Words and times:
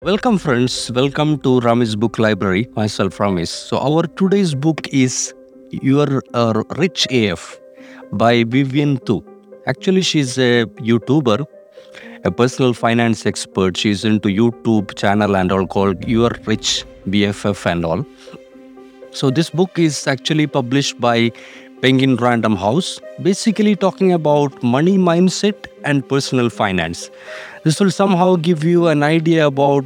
Welcome, 0.00 0.38
friends. 0.38 0.92
Welcome 0.92 1.40
to 1.40 1.58
Rami's 1.58 1.96
Book 1.96 2.20
Library. 2.20 2.68
Myself, 2.76 3.18
Ramesh. 3.18 3.48
So, 3.48 3.78
our 3.78 4.04
today's 4.06 4.54
book 4.54 4.86
is 4.92 5.34
Your 5.70 6.22
uh, 6.34 6.62
Rich 6.76 7.08
AF 7.10 7.58
by 8.12 8.44
Vivian 8.44 8.98
Tu. 8.98 9.24
Actually, 9.66 10.02
she's 10.02 10.38
a 10.38 10.66
YouTuber, 10.90 11.44
a 12.24 12.30
personal 12.30 12.74
finance 12.74 13.26
expert. 13.26 13.76
She's 13.76 14.04
into 14.04 14.28
YouTube 14.28 14.94
channel 14.94 15.36
and 15.36 15.50
all 15.50 15.66
called 15.66 16.06
Your 16.06 16.30
Rich 16.44 16.84
BFF 17.08 17.66
and 17.66 17.84
all. 17.84 18.06
So, 19.10 19.30
this 19.30 19.50
book 19.50 19.80
is 19.80 20.06
actually 20.06 20.46
published 20.46 21.00
by 21.00 21.32
Penguin 21.80 22.16
Random 22.16 22.56
House, 22.56 23.00
basically 23.22 23.76
talking 23.76 24.12
about 24.12 24.62
money 24.62 24.98
mindset 24.98 25.66
and 25.84 26.06
personal 26.08 26.50
finance. 26.50 27.10
This 27.62 27.78
will 27.78 27.92
somehow 27.92 28.34
give 28.34 28.64
you 28.64 28.88
an 28.88 29.04
idea 29.04 29.46
about 29.46 29.84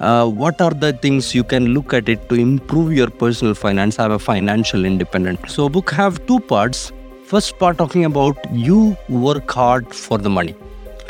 uh, 0.00 0.26
what 0.26 0.60
are 0.62 0.70
the 0.70 0.94
things 0.94 1.34
you 1.34 1.44
can 1.44 1.66
look 1.74 1.92
at 1.92 2.08
it 2.08 2.28
to 2.30 2.34
improve 2.34 2.94
your 2.94 3.10
personal 3.10 3.54
finance, 3.54 3.96
have 3.96 4.10
a 4.10 4.18
financial 4.18 4.86
independence. 4.86 5.52
So, 5.54 5.68
book 5.68 5.90
have 5.90 6.26
two 6.26 6.40
parts. 6.40 6.92
First 7.26 7.58
part 7.58 7.78
talking 7.78 8.06
about 8.06 8.36
you 8.50 8.96
work 9.08 9.50
hard 9.50 9.94
for 9.94 10.16
the 10.18 10.30
money, 10.30 10.54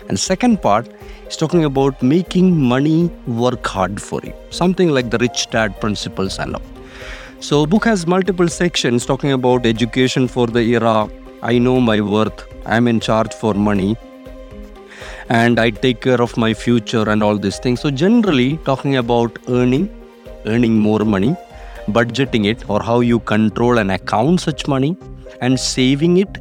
and 0.08 0.18
second 0.18 0.60
part 0.62 0.88
is 1.28 1.36
talking 1.36 1.64
about 1.64 2.02
making 2.02 2.60
money 2.60 3.08
work 3.26 3.66
hard 3.66 4.02
for 4.02 4.20
you. 4.24 4.34
Something 4.50 4.90
like 4.90 5.10
the 5.10 5.18
rich 5.18 5.48
dad 5.50 5.80
principles 5.80 6.38
and 6.38 6.56
all. 6.56 6.71
So, 7.42 7.66
book 7.66 7.84
has 7.86 8.06
multiple 8.06 8.46
sections 8.46 9.04
talking 9.04 9.32
about 9.32 9.66
education 9.66 10.28
for 10.28 10.46
the 10.46 10.60
era. 10.60 11.08
I 11.42 11.58
know 11.58 11.80
my 11.80 12.00
worth. 12.00 12.44
I'm 12.66 12.86
in 12.86 13.00
charge 13.00 13.34
for 13.34 13.52
money 13.52 13.96
and 15.28 15.58
I 15.58 15.70
take 15.70 16.02
care 16.02 16.22
of 16.22 16.36
my 16.36 16.54
future 16.54 17.10
and 17.10 17.20
all 17.20 17.36
these 17.36 17.58
things. 17.58 17.80
So, 17.80 17.90
generally, 17.90 18.58
talking 18.58 18.94
about 18.94 19.40
earning, 19.48 19.88
earning 20.46 20.78
more 20.78 21.00
money, 21.00 21.34
budgeting 21.88 22.46
it, 22.46 22.70
or 22.70 22.80
how 22.80 23.00
you 23.00 23.18
control 23.18 23.78
and 23.78 23.90
account 23.90 24.40
such 24.40 24.68
money, 24.68 24.96
and 25.40 25.58
saving 25.58 26.18
it 26.18 26.38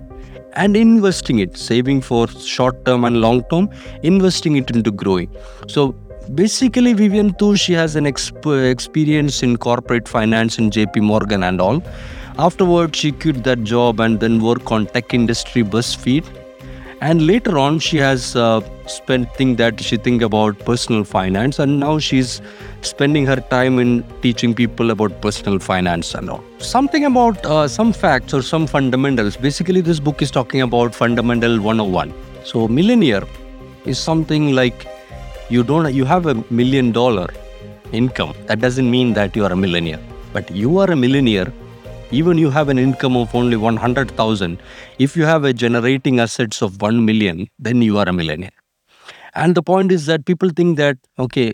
and 0.54 0.78
investing 0.78 1.40
it, 1.40 1.58
saving 1.58 2.02
for 2.02 2.28
short 2.28 2.86
term 2.86 3.06
and 3.06 3.22
long 3.22 3.44
term, 3.50 3.72
investing 4.04 4.56
it 4.58 4.70
into 4.70 4.92
growing. 4.92 5.36
So, 5.68 5.96
basically, 6.36 6.94
Vivian 6.94 7.34
Tu 7.34 7.56
she 7.56 7.74
has 7.74 7.96
an 7.96 8.06
exp- 8.06 8.72
experience 8.72 9.44
in 9.44 9.58
corporate 9.58 10.08
finance 10.08 10.58
in 10.58 10.70
JP 10.70 11.02
Morgan 11.02 11.44
and 11.44 11.62
all. 11.62 11.84
Afterwards, 12.38 12.98
she 12.98 13.12
quit 13.12 13.44
that 13.44 13.64
job 13.64 14.00
and 14.00 14.20
then 14.20 14.42
work 14.42 14.72
on 14.72 14.86
tech 14.88 15.14
industry 15.14 15.64
BuzzFeed. 15.64 16.26
And 17.02 17.26
later 17.26 17.58
on 17.58 17.80
she 17.80 17.98
has 17.98 18.36
uh, 18.36 18.62
spent 18.86 19.34
think 19.36 19.58
that 19.58 19.82
she 19.82 19.98
think 19.98 20.22
about 20.22 20.60
personal 20.60 21.04
finance 21.04 21.58
and 21.58 21.80
now 21.80 21.98
she's 21.98 22.42
spending 22.82 23.26
her 23.26 23.38
time 23.38 23.80
in 23.80 24.04
teaching 24.22 24.54
people 24.54 24.92
about 24.92 25.20
personal 25.20 25.58
finance 25.58 26.14
and 26.14 26.30
all. 26.30 26.44
Something 26.60 27.06
about 27.06 27.44
uh, 27.44 27.68
some 27.68 27.92
facts 27.92 28.36
or 28.36 28.44
some 28.44 28.68
fundamentals. 28.68 29.36
Basically 29.36 29.82
this 29.82 30.00
book 30.00 30.22
is 30.22 30.30
talking 30.30 30.62
about 30.62 30.94
fundamental 30.94 31.60
101 31.60 32.14
so 32.44 32.68
millionaire 32.68 33.24
is 33.86 33.98
something 33.98 34.54
like 34.54 34.86
you 35.52 35.64
don't 35.64 35.94
you 35.94 36.06
have 36.06 36.28
a 36.28 36.36
million 36.50 36.92
dollar 36.94 37.28
income. 37.92 38.34
That 38.48 38.62
doesn't 38.62 38.90
mean 38.90 39.14
that 39.14 39.36
you 39.36 39.44
are 39.46 39.52
a 39.52 39.56
millionaire. 39.56 40.00
But 40.32 40.50
you 40.52 40.78
are 40.80 40.90
a 40.90 40.96
millionaire 40.96 41.52
even 42.12 42.38
you 42.38 42.50
have 42.50 42.70
an 42.70 42.78
income 42.78 43.16
of 43.16 43.34
only 43.34 43.56
100000 43.56 44.58
if 45.00 45.16
you 45.16 45.24
have 45.24 45.46
a 45.46 45.54
generating 45.54 46.20
assets 46.20 46.62
of 46.62 46.82
1 46.82 47.06
million 47.06 47.48
then 47.58 47.82
you 47.82 47.98
are 47.98 48.08
a 48.08 48.14
millionaire. 48.14 48.58
And 49.34 49.56
the 49.56 49.64
point 49.64 49.92
is 49.92 50.06
that 50.06 50.26
people 50.26 50.50
think 50.50 50.78
that 50.78 50.98
okay 51.20 51.54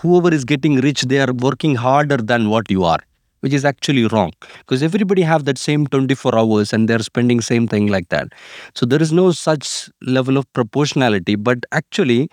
whoever 0.00 0.32
is 0.32 0.44
getting 0.44 0.76
rich 0.86 1.02
they 1.02 1.20
are 1.20 1.32
working 1.32 1.74
harder 1.74 2.16
than 2.16 2.48
what 2.50 2.70
you 2.70 2.84
are 2.84 3.00
which 3.44 3.52
is 3.52 3.64
actually 3.64 4.06
wrong. 4.06 4.32
Because 4.58 4.82
everybody 4.82 5.20
have 5.20 5.44
that 5.44 5.58
same 5.58 5.86
24 5.86 6.34
hours 6.38 6.72
and 6.72 6.88
they're 6.88 7.06
spending 7.06 7.42
same 7.42 7.68
thing 7.68 7.88
like 7.88 8.08
that. 8.08 8.28
So 8.74 8.86
there 8.86 9.02
is 9.02 9.12
no 9.12 9.32
such 9.32 9.90
level 10.00 10.38
of 10.38 10.50
proportionality. 10.54 11.34
But 11.34 11.58
actually 11.70 12.30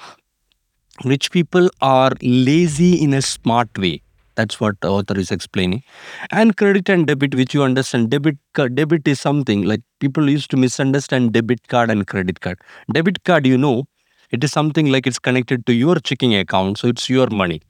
rich 1.06 1.32
people 1.32 1.70
are 1.82 2.12
lazy 2.22 2.94
in 3.02 3.14
a 3.14 3.22
smart 3.22 3.78
way. 3.78 4.02
That's 4.36 4.60
what 4.60 4.80
the 4.82 4.90
author 4.90 5.18
is 5.20 5.30
explaining. 5.32 5.84
And 6.32 6.56
credit 6.56 6.90
and 6.90 7.06
debit 7.06 7.36
which 7.36 7.54
you 7.54 7.64
understand 7.64 8.10
debit 8.10 8.38
debit 8.76 9.08
is 9.08 9.20
something 9.20 9.64
like 9.64 9.82
people 10.00 10.30
used 10.30 10.50
to 10.52 10.58
misunderstand 10.58 11.34
debit 11.34 11.68
card 11.68 11.92
and 11.92 12.08
credit 12.08 12.40
card. 12.42 12.60
Debit 12.94 13.24
card 13.24 13.46
you 13.46 13.58
know 13.58 13.86
it 14.32 14.44
is 14.44 14.52
something 14.52 14.92
like 14.92 15.06
it's 15.06 15.20
connected 15.20 15.66
to 15.66 15.74
your 15.74 15.96
checking 15.98 16.34
account 16.36 16.78
so 16.78 16.88
it's 16.88 17.10
your 17.10 17.28
money. 17.30 17.62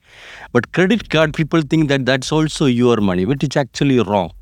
But 0.52 0.72
credit 0.72 1.10
card 1.10 1.34
people 1.34 1.62
think 1.62 1.88
that 1.88 2.06
that's 2.06 2.32
also 2.32 2.66
your 2.66 2.98
money 2.98 3.26
which 3.26 3.42
is 3.44 3.56
actually 3.56 4.00
wrong. 4.00 4.32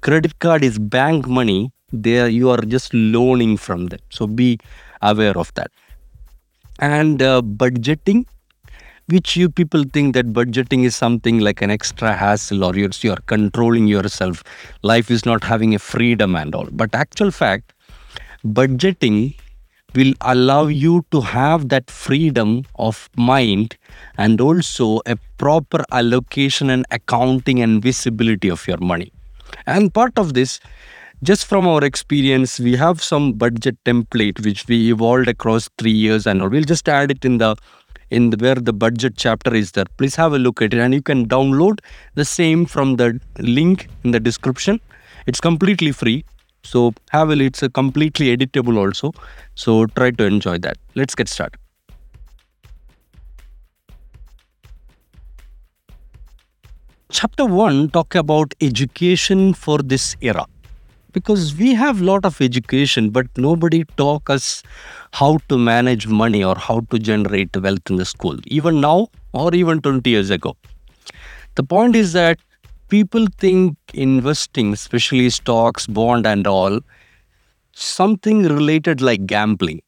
Credit 0.00 0.38
card 0.38 0.64
is 0.64 0.78
bank 0.78 1.28
money 1.28 1.72
there 1.92 2.28
you 2.28 2.50
are 2.50 2.60
just 2.62 2.92
loaning 2.94 3.56
from 3.56 3.86
them. 3.88 4.00
So 4.10 4.26
be 4.26 4.58
aware 5.02 5.36
of 5.38 5.52
that 5.54 5.70
and 6.78 7.22
uh, 7.22 7.42
budgeting 7.42 8.26
which 9.08 9.36
you 9.36 9.48
people 9.48 9.84
think 9.92 10.14
that 10.14 10.32
budgeting 10.32 10.84
is 10.84 10.94
something 10.96 11.40
like 11.40 11.60
an 11.60 11.70
extra 11.70 12.14
hassle 12.14 12.64
or 12.64 12.74
you're, 12.76 12.90
you're 13.00 13.16
controlling 13.26 13.86
yourself. 13.86 14.42
Life 14.82 15.10
is 15.10 15.26
not 15.26 15.44
having 15.44 15.74
a 15.74 15.78
freedom 15.78 16.36
and 16.36 16.54
all. 16.54 16.68
But 16.70 16.94
actual 16.94 17.30
fact 17.30 17.74
budgeting 18.46 19.36
will 19.94 20.14
allow 20.22 20.66
you 20.66 21.04
to 21.10 21.20
have 21.20 21.68
that 21.68 21.90
freedom 21.90 22.64
of 22.76 23.10
mind 23.16 23.76
and 24.16 24.40
also 24.40 25.00
a 25.06 25.16
proper 25.36 25.84
allocation 25.92 26.70
and 26.70 26.86
accounting 26.90 27.60
and 27.60 27.82
visibility 27.82 28.48
of 28.48 28.66
your 28.66 28.78
money. 28.78 29.12
And 29.66 29.92
part 29.92 30.18
of 30.18 30.32
this 30.34 30.60
just 31.22 31.46
from 31.46 31.68
our 31.68 31.84
experience 31.84 32.58
we 32.58 32.74
have 32.76 33.00
some 33.00 33.32
budget 33.32 33.76
template 33.84 34.44
which 34.44 34.66
we 34.66 34.90
evolved 34.90 35.28
across 35.28 35.68
3 35.78 35.90
years 35.90 36.26
and 36.26 36.42
all. 36.42 36.48
We'll 36.48 36.64
just 36.64 36.88
add 36.88 37.12
it 37.12 37.24
in 37.24 37.38
the 37.38 37.54
in 38.10 38.30
the, 38.30 38.36
where 38.36 38.56
the 38.56 38.72
budget 38.72 39.14
chapter 39.16 39.54
is 39.54 39.72
there. 39.72 39.86
Please 39.96 40.16
have 40.16 40.32
a 40.34 40.38
look 40.38 40.60
at 40.60 40.74
it 40.74 40.80
and 40.80 40.92
you 40.92 41.00
can 41.00 41.26
download 41.26 41.78
the 42.14 42.24
same 42.24 42.66
from 42.66 42.96
the 42.96 43.20
link 43.38 43.88
in 44.04 44.10
the 44.10 44.20
description. 44.20 44.80
It's 45.26 45.40
completely 45.40 45.92
free. 45.92 46.24
So 46.64 46.92
have 47.10 47.30
a 47.30 47.38
it's 47.40 47.62
a 47.62 47.70
completely 47.70 48.36
editable 48.36 48.76
also. 48.76 49.12
So 49.54 49.86
try 49.86 50.10
to 50.10 50.24
enjoy 50.24 50.58
that. 50.58 50.76
Let's 50.94 51.14
get 51.14 51.28
started. 51.28 51.58
Chapter 57.10 57.44
1 57.44 57.90
talk 57.90 58.14
about 58.16 58.54
education 58.60 59.54
for 59.54 59.78
this 59.78 60.16
era 60.20 60.46
because 61.12 61.54
we 61.56 61.74
have 61.74 62.00
lot 62.00 62.24
of 62.24 62.40
education 62.40 63.10
but 63.10 63.26
nobody 63.36 63.84
talk 64.02 64.30
us 64.30 64.62
how 65.12 65.38
to 65.48 65.58
manage 65.58 66.06
money 66.06 66.42
or 66.44 66.56
how 66.56 66.80
to 66.90 66.98
generate 66.98 67.56
wealth 67.56 67.90
in 67.90 67.96
the 67.96 68.04
school 68.04 68.38
even 68.46 68.80
now 68.80 69.08
or 69.32 69.54
even 69.54 69.80
20 69.80 70.08
years 70.10 70.30
ago. 70.30 70.56
The 71.54 71.62
point 71.64 71.96
is 71.96 72.12
that 72.12 72.38
people 72.88 73.26
think 73.38 73.76
investing 73.94 74.72
especially 74.72 75.30
stocks 75.30 75.86
bond 75.86 76.26
and 76.26 76.46
all 76.46 76.80
something 77.74 78.42
related 78.44 79.00
like 79.00 79.26
gambling 79.26 79.80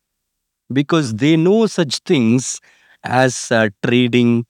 because 0.72 1.14
they 1.14 1.36
know 1.36 1.66
such 1.66 1.98
things 2.00 2.60
as 3.04 3.50
uh, 3.52 3.68
trading 3.84 4.46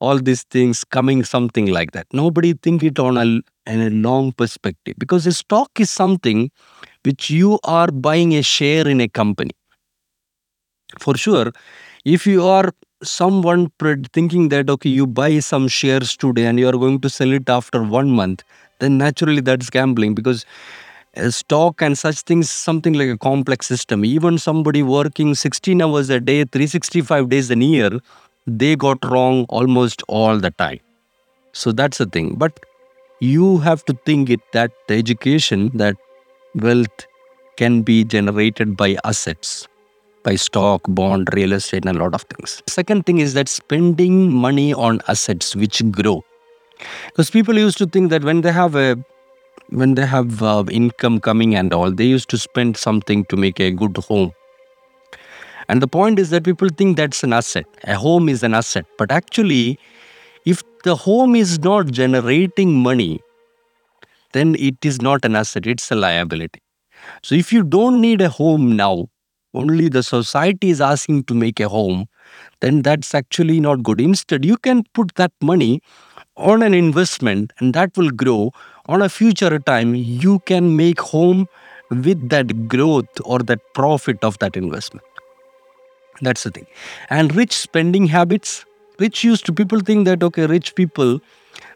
all 0.00 0.18
these 0.18 0.42
things 0.44 0.84
coming 0.84 1.24
something 1.24 1.66
like 1.66 1.92
that. 1.92 2.06
Nobody 2.12 2.54
think 2.54 2.82
it 2.82 2.98
on 2.98 3.16
a 3.16 3.24
in 3.70 3.80
a 3.80 3.90
long 3.90 4.32
perspective 4.32 4.94
because 4.98 5.26
a 5.26 5.32
stock 5.32 5.70
is 5.78 5.90
something 5.90 6.50
which 7.04 7.30
you 7.30 7.58
are 7.64 7.88
buying 7.88 8.34
a 8.34 8.42
share 8.42 8.88
in 8.88 9.00
a 9.00 9.08
company. 9.08 9.52
For 10.98 11.16
sure 11.16 11.52
if 12.04 12.26
you 12.26 12.44
are 12.46 12.72
someone 13.02 13.70
thinking 14.12 14.48
that 14.50 14.70
okay 14.70 14.90
you 14.90 15.06
buy 15.06 15.38
some 15.40 15.68
shares 15.68 16.16
today 16.16 16.46
and 16.46 16.58
you 16.58 16.68
are 16.68 16.78
going 16.84 17.00
to 17.00 17.08
sell 17.10 17.32
it 17.32 17.48
after 17.48 17.82
one 17.82 18.10
month 18.10 18.42
then 18.80 18.98
naturally 18.98 19.40
that's 19.40 19.70
gambling 19.70 20.14
because 20.14 20.44
a 21.14 21.30
stock 21.32 21.82
and 21.82 21.98
such 21.98 22.20
things 22.22 22.50
something 22.50 22.94
like 22.94 23.08
a 23.08 23.18
complex 23.18 23.66
system. 23.66 24.04
Even 24.04 24.38
somebody 24.38 24.82
working 24.82 25.34
16 25.34 25.82
hours 25.82 26.10
a 26.10 26.20
day 26.20 26.44
365 26.44 27.28
days 27.28 27.50
a 27.50 27.58
year 27.58 27.90
they 28.46 28.76
got 28.76 29.04
wrong 29.04 29.46
almost 29.48 30.02
all 30.08 30.38
the 30.38 30.50
time. 30.52 30.80
So 31.52 31.72
that's 31.72 31.98
the 31.98 32.06
thing. 32.06 32.34
But 32.36 32.60
you 33.20 33.58
have 33.58 33.84
to 33.86 33.94
think 34.06 34.30
it 34.30 34.40
that 34.52 34.72
the 34.88 34.94
education 34.94 35.70
that 35.76 35.96
wealth 36.54 37.06
can 37.56 37.82
be 37.82 38.04
generated 38.04 38.76
by 38.76 38.96
assets 39.04 39.68
by 40.24 40.36
stock 40.36 40.82
bond 40.88 41.28
real 41.34 41.52
estate 41.52 41.84
and 41.86 41.96
a 41.96 42.00
lot 42.00 42.14
of 42.14 42.22
things. 42.22 42.62
Second 42.66 43.06
thing 43.06 43.18
is 43.18 43.34
that 43.34 43.48
spending 43.48 44.32
money 44.32 44.74
on 44.74 45.00
assets 45.08 45.56
which 45.56 45.82
grow. 45.90 46.22
Because 47.06 47.30
people 47.30 47.58
used 47.58 47.78
to 47.78 47.86
think 47.86 48.10
that 48.10 48.24
when 48.24 48.42
they 48.42 48.52
have 48.52 48.74
a 48.74 48.96
when 49.70 49.94
they 49.94 50.06
have 50.06 50.42
uh, 50.42 50.64
income 50.70 51.20
coming 51.20 51.54
and 51.54 51.72
all 51.72 51.90
they 51.90 52.04
used 52.04 52.28
to 52.30 52.38
spend 52.38 52.76
something 52.76 53.24
to 53.26 53.36
make 53.36 53.60
a 53.60 53.70
good 53.70 53.96
home 53.98 54.32
And 55.70 55.80
the 55.80 55.86
point 55.86 56.18
is 56.18 56.30
that 56.30 56.42
people 56.44 56.68
think 56.68 56.96
that's 56.96 57.22
an 57.22 57.32
asset. 57.32 57.64
A 57.84 57.94
home 57.94 58.28
is 58.28 58.42
an 58.42 58.54
asset. 58.54 58.86
But 58.98 59.12
actually, 59.12 59.78
if 60.44 60.64
the 60.82 60.96
home 60.96 61.36
is 61.36 61.60
not 61.60 61.92
generating 61.92 62.74
money, 62.74 63.20
then 64.32 64.56
it 64.58 64.84
is 64.84 65.00
not 65.00 65.24
an 65.24 65.36
asset, 65.36 65.66
it's 65.66 65.90
a 65.92 65.94
liability. 65.94 66.60
So 67.22 67.36
if 67.36 67.52
you 67.52 67.62
don't 67.62 68.00
need 68.00 68.20
a 68.20 68.28
home 68.28 68.74
now, 68.74 69.08
only 69.54 69.88
the 69.88 70.02
society 70.02 70.70
is 70.70 70.80
asking 70.80 71.24
to 71.24 71.34
make 71.34 71.60
a 71.60 71.68
home, 71.68 72.06
then 72.60 72.82
that's 72.82 73.14
actually 73.14 73.60
not 73.60 73.84
good. 73.84 74.00
Instead, 74.00 74.44
you 74.44 74.56
can 74.56 74.84
put 74.94 75.14
that 75.16 75.32
money 75.40 75.82
on 76.36 76.62
an 76.62 76.74
investment 76.74 77.52
and 77.60 77.74
that 77.74 77.96
will 77.96 78.10
grow. 78.10 78.52
On 78.86 79.02
a 79.02 79.08
future 79.08 79.58
time, 79.60 79.94
you 79.94 80.40
can 80.40 80.76
make 80.76 81.00
home 81.00 81.46
with 81.90 82.28
that 82.30 82.68
growth 82.68 83.08
or 83.24 83.40
that 83.40 83.60
profit 83.74 84.24
of 84.24 84.38
that 84.40 84.56
investment. 84.56 85.04
That's 86.20 86.44
the 86.44 86.50
thing. 86.50 86.66
And 87.08 87.34
rich 87.34 87.52
spending 87.52 88.06
habits. 88.06 88.64
Rich 88.98 89.24
used 89.24 89.46
to 89.46 89.52
people 89.52 89.80
think 89.80 90.04
that 90.04 90.22
okay, 90.22 90.46
rich 90.46 90.74
people 90.74 91.20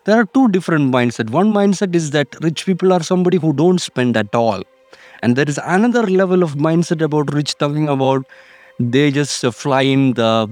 there 0.05 0.17
are 0.21 0.27
two 0.27 0.49
different 0.49 0.93
mindset 0.95 1.31
one 1.31 1.53
mindset 1.53 1.95
is 1.95 2.11
that 2.13 2.29
rich 2.43 2.67
people 2.67 2.93
are 2.93 3.03
somebody 3.03 3.39
who 3.39 3.53
don't 3.53 3.81
spend 3.81 4.17
at 4.17 4.35
all 4.35 4.63
and 5.23 5.37
there 5.37 5.49
is 5.49 5.61
another 5.65 6.07
level 6.07 6.43
of 6.43 6.55
mindset 6.57 7.03
about 7.03 7.33
rich 7.35 7.55
talking 7.57 7.89
about 7.89 8.25
they 8.81 9.11
just 9.11 9.45
uh, 9.45 9.51
fly 9.51 9.83
in 9.83 10.15
the 10.15 10.49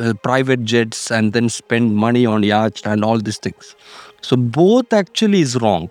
uh, 0.00 0.14
private 0.22 0.64
jets 0.64 1.10
and 1.10 1.32
then 1.32 1.48
spend 1.48 1.96
money 1.96 2.26
on 2.26 2.42
yachts 2.42 2.82
and 2.86 3.04
all 3.04 3.18
these 3.18 3.38
things 3.38 3.76
so 4.22 4.36
both 4.36 4.92
actually 4.92 5.40
is 5.40 5.56
wrong 5.60 5.90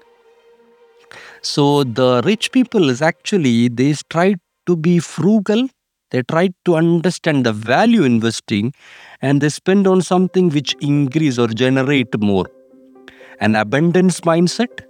so 1.41 1.83
the 1.83 2.21
rich 2.25 2.51
people 2.51 2.89
is 2.89 3.01
actually 3.01 3.67
they 3.67 3.93
try 4.09 4.35
to 4.65 4.75
be 4.75 4.99
frugal 4.99 5.67
they 6.13 6.21
try 6.21 6.47
to 6.65 6.75
understand 6.75 7.45
the 7.45 7.51
value 7.51 8.03
investing 8.03 8.71
and 9.21 9.41
they 9.41 9.49
spend 9.49 9.87
on 9.87 10.01
something 10.01 10.49
which 10.49 10.75
increase 10.79 11.39
or 11.39 11.47
generate 11.47 12.17
more. 12.21 12.45
An 13.39 13.55
abundance 13.55 14.21
mindset 14.21 14.81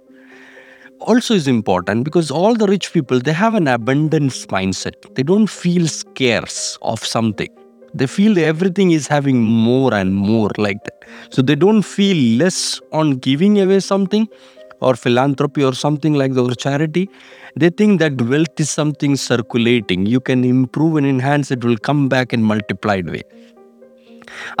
also 1.00 1.34
is 1.34 1.48
important 1.48 2.04
because 2.04 2.30
all 2.30 2.54
the 2.54 2.66
rich 2.66 2.92
people 2.92 3.20
they 3.20 3.32
have 3.32 3.54
an 3.54 3.68
abundance 3.68 4.44
mindset. 4.46 5.14
They 5.14 5.22
don't 5.22 5.46
feel 5.46 5.88
scarce 5.88 6.78
of 6.82 7.04
something. 7.04 7.48
They 7.94 8.06
feel 8.06 8.38
everything 8.38 8.90
is 8.90 9.06
having 9.06 9.42
more 9.42 9.94
and 9.94 10.14
more 10.14 10.50
like 10.58 10.82
that. 10.84 11.04
So 11.30 11.42
they 11.42 11.54
don't 11.54 11.82
feel 11.82 12.38
less 12.38 12.80
on 12.92 13.12
giving 13.28 13.60
away 13.60 13.80
something 13.80 14.28
or 14.88 14.94
philanthropy 15.04 15.64
or 15.68 15.74
something 15.84 16.14
like 16.22 16.36
or 16.44 16.54
charity 16.66 17.04
they 17.62 17.70
think 17.80 18.00
that 18.04 18.22
wealth 18.32 18.64
is 18.64 18.70
something 18.80 19.16
circulating 19.28 20.06
you 20.14 20.20
can 20.30 20.44
improve 20.52 20.96
and 21.00 21.06
enhance 21.14 21.50
it 21.56 21.64
will 21.68 21.80
come 21.90 22.02
back 22.14 22.36
in 22.38 22.42
multiplied 22.52 23.08
way 23.16 23.24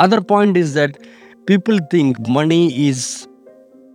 other 0.06 0.20
point 0.34 0.56
is 0.64 0.74
that 0.80 0.98
people 1.52 1.78
think 1.90 2.26
money 2.40 2.62
is 2.88 3.28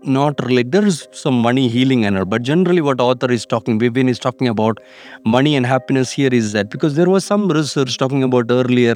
not 0.04 0.40
related. 0.44 0.72
There 0.72 0.86
is 0.86 1.08
some 1.12 1.40
money 1.42 1.68
healing 1.68 2.06
and 2.06 2.18
all, 2.18 2.26
but 2.26 2.42
generally, 2.42 2.82
what 2.82 3.02
author 3.02 3.32
is 3.32 3.46
talking, 3.46 3.80
Vivian 3.80 4.08
is 4.10 4.20
talking 4.20 4.48
about 4.48 4.80
money 5.26 5.56
and 5.56 5.66
happiness 5.66 6.12
here 6.12 6.30
is 6.32 6.54
that 6.54 6.70
because 6.70 6.96
there 6.96 7.10
was 7.10 7.26
some 7.26 7.48
research 7.50 7.98
talking 7.98 8.24
about 8.24 8.46
earlier 8.50 8.96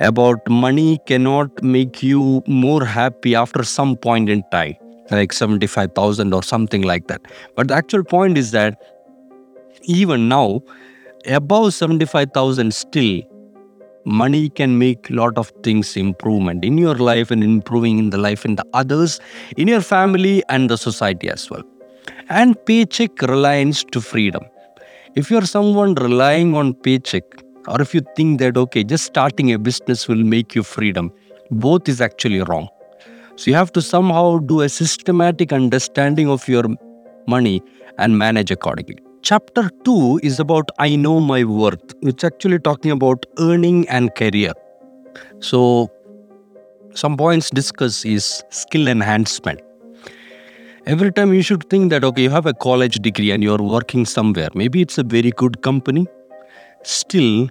about 0.00 0.48
money 0.48 0.98
cannot 1.06 1.62
make 1.62 2.02
you 2.02 2.42
more 2.46 2.84
happy 2.84 3.34
after 3.34 3.64
some 3.64 3.96
point 3.96 4.28
in 4.28 4.42
time, 4.52 4.76
like 5.10 5.32
75,000 5.32 6.34
or 6.34 6.42
something 6.42 6.82
like 6.82 7.08
that. 7.08 7.22
But 7.54 7.68
the 7.68 7.74
actual 7.74 8.04
point 8.04 8.38
is 8.38 8.50
that 8.52 8.80
even 9.82 10.28
now, 10.28 10.62
above 11.26 11.74
75,000 11.74 12.72
still 12.74 13.22
money 14.04 14.48
can 14.48 14.78
make 14.78 15.10
a 15.10 15.12
lot 15.12 15.36
of 15.36 15.52
things 15.62 15.96
improvement 15.96 16.64
in 16.64 16.78
your 16.78 16.94
life 16.94 17.30
and 17.30 17.44
improving 17.44 17.98
in 17.98 18.10
the 18.10 18.16
life 18.16 18.44
in 18.44 18.56
the 18.56 18.64
others 18.72 19.20
in 19.56 19.68
your 19.68 19.82
family 19.82 20.42
and 20.48 20.70
the 20.70 20.78
society 20.78 21.28
as 21.28 21.50
well. 21.50 21.62
And 22.30 22.56
paycheck 22.64 23.20
reliance 23.22 23.84
to 23.84 24.00
freedom. 24.00 24.44
If 25.14 25.30
you're 25.30 25.44
someone 25.44 25.94
relying 25.94 26.54
on 26.54 26.74
paycheck 26.74 27.24
or 27.66 27.82
if 27.82 27.94
you 27.94 28.00
think 28.16 28.40
that 28.40 28.56
okay 28.56 28.82
just 28.82 29.04
starting 29.04 29.52
a 29.52 29.58
business 29.58 30.08
will 30.08 30.24
make 30.34 30.54
you 30.54 30.62
freedom 30.62 31.12
both 31.50 31.88
is 31.88 32.00
actually 32.00 32.40
wrong 32.42 32.68
so 33.38 33.50
you 33.50 33.56
have 33.62 33.72
to 33.80 33.82
somehow 33.88 34.38
do 34.52 34.60
a 34.68 34.68
systematic 34.68 35.52
understanding 35.52 36.28
of 36.36 36.48
your 36.54 36.64
money 37.34 37.56
and 37.98 38.18
manage 38.24 38.50
accordingly 38.50 39.02
Chapter 39.22 39.68
2 39.84 40.20
is 40.22 40.38
about 40.38 40.70
I 40.78 40.94
Know 40.94 41.18
My 41.20 41.42
Worth. 41.44 41.94
It's 42.02 42.22
actually 42.22 42.60
talking 42.60 42.92
about 42.92 43.26
earning 43.38 43.88
and 43.88 44.14
career. 44.14 44.52
So, 45.40 45.90
some 46.94 47.16
points 47.16 47.50
discussed 47.50 48.06
is 48.06 48.44
skill 48.50 48.86
enhancement. 48.86 49.60
Every 50.86 51.12
time 51.12 51.34
you 51.34 51.42
should 51.42 51.68
think 51.68 51.90
that, 51.90 52.04
okay, 52.04 52.22
you 52.22 52.30
have 52.30 52.46
a 52.46 52.54
college 52.54 52.96
degree 53.08 53.32
and 53.32 53.42
you're 53.42 53.58
working 53.58 54.06
somewhere. 54.06 54.48
Maybe 54.54 54.80
it's 54.80 54.98
a 54.98 55.02
very 55.02 55.32
good 55.32 55.60
company. 55.62 56.06
Still, 56.84 57.48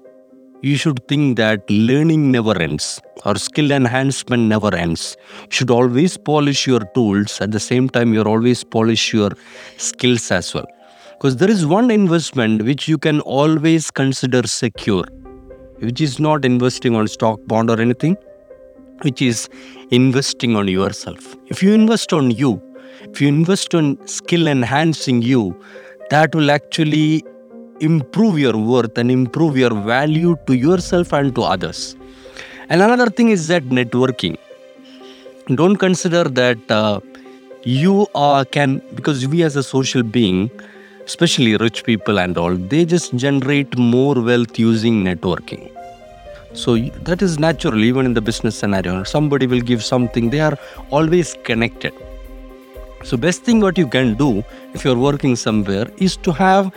you 0.61 0.75
should 0.75 1.05
think 1.07 1.37
that 1.37 1.69
learning 1.69 2.31
never 2.31 2.57
ends 2.59 2.99
or 3.25 3.35
skill 3.35 3.71
enhancement 3.71 4.43
never 4.43 4.73
ends. 4.73 5.15
You 5.43 5.47
should 5.51 5.71
always 5.71 6.17
polish 6.17 6.65
your 6.65 6.81
tools. 6.95 7.39
At 7.41 7.51
the 7.51 7.59
same 7.59 7.89
time, 7.89 8.13
you're 8.13 8.27
always 8.27 8.63
polish 8.63 9.13
your 9.13 9.31
skills 9.77 10.31
as 10.31 10.53
well 10.53 10.65
because 11.17 11.37
there 11.37 11.49
is 11.49 11.65
one 11.65 11.89
investment 11.89 12.61
which 12.63 12.87
you 12.87 12.97
can 12.97 13.19
always 13.21 13.89
consider 13.89 14.41
secure 14.45 15.05
which 15.79 16.01
is 16.01 16.19
not 16.19 16.45
investing 16.45 16.95
on 16.95 17.07
stock 17.07 17.39
bond 17.47 17.71
or 17.71 17.79
anything 17.81 18.15
which 19.01 19.21
is 19.21 19.49
investing 19.89 20.55
on 20.55 20.67
yourself 20.67 21.35
if 21.47 21.63
you 21.63 21.73
invest 21.73 22.13
on 22.13 22.29
you 22.29 22.61
if 23.01 23.21
you 23.21 23.27
invest 23.27 23.73
on 23.73 23.97
skill 24.07 24.47
enhancing 24.47 25.21
you 25.21 25.43
that 26.11 26.35
will 26.35 26.51
actually 26.51 27.23
improve 27.79 28.39
your 28.39 28.57
worth 28.57 28.97
and 28.97 29.11
improve 29.11 29.57
your 29.57 29.73
value 29.93 30.37
to 30.47 30.53
yourself 30.53 31.13
and 31.13 31.33
to 31.35 31.41
others 31.41 31.95
and 32.69 32.81
another 32.81 33.09
thing 33.09 33.29
is 33.29 33.47
that 33.47 33.63
networking 33.63 34.37
don't 35.55 35.77
consider 35.77 36.23
that 36.25 36.71
uh, 36.71 36.99
you 37.63 38.07
are 38.15 38.45
can 38.45 38.81
because 38.95 39.27
we 39.27 39.43
as 39.43 39.55
a 39.55 39.63
social 39.63 40.03
being 40.03 40.49
especially 41.07 41.55
rich 41.57 41.83
people 41.85 42.19
and 42.19 42.37
all, 42.37 42.55
they 42.73 42.83
just 42.85 43.15
generate 43.15 43.77
more 43.77 44.15
wealth 44.29 44.59
using 44.59 45.03
networking. 45.03 45.71
So 46.53 46.77
that 47.07 47.21
is 47.21 47.39
natural, 47.39 47.83
even 47.83 48.05
in 48.05 48.13
the 48.13 48.21
business 48.21 48.57
scenario. 48.57 49.03
Somebody 49.03 49.47
will 49.47 49.61
give 49.61 49.83
something, 49.83 50.29
they 50.29 50.41
are 50.41 50.57
always 50.89 51.35
connected. 51.43 51.93
So, 53.03 53.15
best 53.15 53.43
thing 53.43 53.61
what 53.61 53.77
you 53.77 53.87
can 53.87 54.15
do 54.15 54.43
if 54.73 54.83
you're 54.83 54.97
working 54.97 55.35
somewhere 55.35 55.87
is 55.97 56.17
to 56.17 56.31
have 56.33 56.73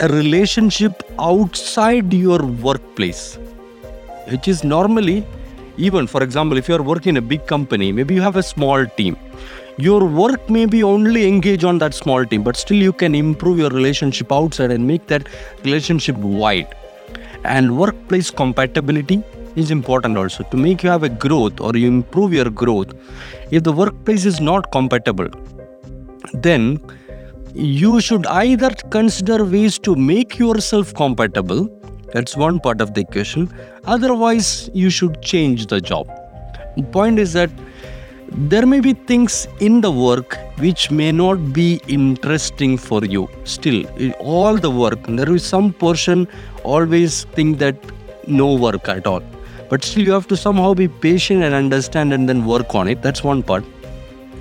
a 0.00 0.08
relationship 0.08 1.02
outside 1.18 2.12
your 2.12 2.44
workplace, 2.46 3.38
which 4.28 4.48
is 4.48 4.64
normally, 4.64 5.26
even 5.76 6.06
for 6.06 6.22
example, 6.22 6.56
if 6.56 6.68
you're 6.68 6.82
working 6.82 7.10
in 7.10 7.16
a 7.18 7.22
big 7.22 7.46
company, 7.46 7.92
maybe 7.92 8.14
you 8.14 8.22
have 8.22 8.36
a 8.36 8.42
small 8.42 8.86
team. 8.86 9.16
Your 9.76 10.04
work 10.04 10.48
may 10.48 10.66
be 10.66 10.82
only 10.82 11.26
engage 11.26 11.64
on 11.64 11.78
that 11.78 11.94
small 11.94 12.24
team 12.24 12.42
but 12.42 12.56
still 12.56 12.76
you 12.76 12.92
can 12.92 13.14
improve 13.14 13.58
your 13.58 13.70
relationship 13.70 14.32
outside 14.32 14.70
and 14.70 14.86
make 14.86 15.06
that 15.06 15.28
relationship 15.64 16.16
wide. 16.16 16.74
And 17.44 17.78
workplace 17.78 18.30
compatibility 18.30 19.22
is 19.56 19.70
important 19.70 20.16
also. 20.16 20.44
To 20.44 20.56
make 20.56 20.82
you 20.82 20.90
have 20.90 21.02
a 21.02 21.08
growth 21.08 21.60
or 21.60 21.76
you 21.76 21.88
improve 21.88 22.32
your 22.32 22.50
growth 22.50 22.92
if 23.50 23.64
the 23.64 23.72
workplace 23.72 24.24
is 24.24 24.40
not 24.40 24.70
compatible 24.70 25.28
then 26.32 26.78
you 27.54 28.00
should 28.00 28.26
either 28.26 28.70
consider 28.90 29.44
ways 29.44 29.78
to 29.78 29.94
make 29.96 30.38
yourself 30.38 30.94
compatible 30.94 31.68
that's 32.12 32.36
one 32.36 32.58
part 32.60 32.80
of 32.80 32.94
the 32.94 33.00
equation 33.00 33.52
otherwise 33.84 34.70
you 34.74 34.90
should 34.90 35.20
change 35.22 35.66
the 35.66 35.80
job. 35.80 36.08
Point 36.92 37.18
is 37.18 37.32
that 37.32 37.50
there 38.32 38.66
may 38.66 38.80
be 38.80 38.92
things 38.94 39.48
in 39.58 39.80
the 39.80 39.90
work 39.90 40.38
which 40.58 40.90
may 40.90 41.10
not 41.10 41.52
be 41.52 41.80
interesting 41.88 42.76
for 42.78 43.04
you. 43.04 43.28
Still 43.44 43.84
all 44.20 44.56
the 44.56 44.70
work 44.70 45.06
there 45.06 45.34
is 45.34 45.44
some 45.44 45.72
portion 45.72 46.28
always 46.62 47.24
think 47.24 47.58
that 47.58 47.76
no 48.26 48.54
work 48.54 48.88
at 48.88 49.06
all. 49.06 49.22
But 49.68 49.84
still 49.84 50.04
you 50.04 50.12
have 50.12 50.28
to 50.28 50.36
somehow 50.36 50.74
be 50.74 50.88
patient 50.88 51.42
and 51.42 51.54
understand 51.54 52.12
and 52.12 52.28
then 52.28 52.44
work 52.44 52.74
on 52.74 52.88
it. 52.88 53.02
That's 53.02 53.24
one 53.24 53.42
part 53.42 53.64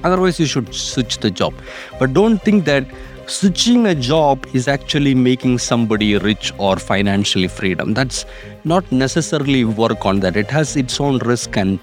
otherwise 0.04 0.40
you 0.40 0.46
should 0.46 0.74
switch 0.74 1.20
the 1.20 1.32
job. 1.32 1.54
But 2.00 2.14
don't 2.14 2.42
think 2.42 2.66
that 2.66 2.86
switching 3.28 3.86
a 3.86 3.96
job 3.96 4.46
is 4.54 4.68
actually 4.68 5.16
making 5.16 5.60
somebody 5.60 6.18
rich 6.18 6.52
or 6.58 6.78
financially 6.78 7.48
freedom. 7.48 7.94
That's 7.94 8.26
not 8.64 8.92
necessarily 8.92 9.66
work 9.66 10.06
on 10.06 10.20
that. 10.22 10.36
It 10.36 10.50
has 10.52 10.76
its 10.76 11.00
own 11.00 11.20
risk 11.20 11.56
and 11.58 11.80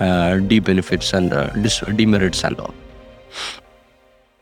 uh, 0.00 0.38
benefits 0.40 1.12
and 1.12 1.32
uh, 1.32 1.48
demerits 1.96 2.44
and 2.44 2.58
all. 2.60 2.74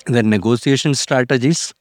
The 0.07 0.23
negotiation 0.23 0.95
strategies, 0.95 1.73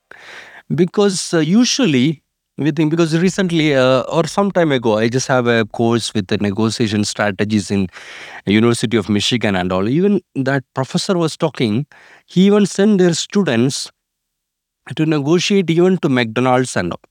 because 0.74 1.34
uh, 1.34 1.40
usually 1.40 2.23
we 2.58 2.72
think 2.72 2.92
because 2.92 3.18
recently 3.20 3.74
uh, 3.74 4.02
or 4.02 4.26
some 4.28 4.52
time 4.52 4.72
ago 4.72 4.98
i 4.98 5.08
just 5.08 5.28
have 5.28 5.48
a 5.48 5.66
course 5.66 6.14
with 6.14 6.28
the 6.28 6.38
negotiation 6.38 7.04
strategies 7.04 7.72
in 7.72 7.88
university 8.46 8.98
of 8.98 9.10
michigan 9.10 9.56
and 9.56 9.72
all. 9.72 9.90
Even 9.90 10.22
that 10.36 10.64
professor 10.76 11.18
was 11.18 11.38
talking 11.38 11.86
he 12.28 12.46
even 12.48 12.66
sent 12.66 13.00
their 13.00 13.14
students 13.14 13.92
to 14.96 15.06
negotiate 15.06 15.70
even 15.70 15.98
to 15.98 16.10
mcdonald's 16.10 16.76
and 16.76 16.92
all. 16.94 17.02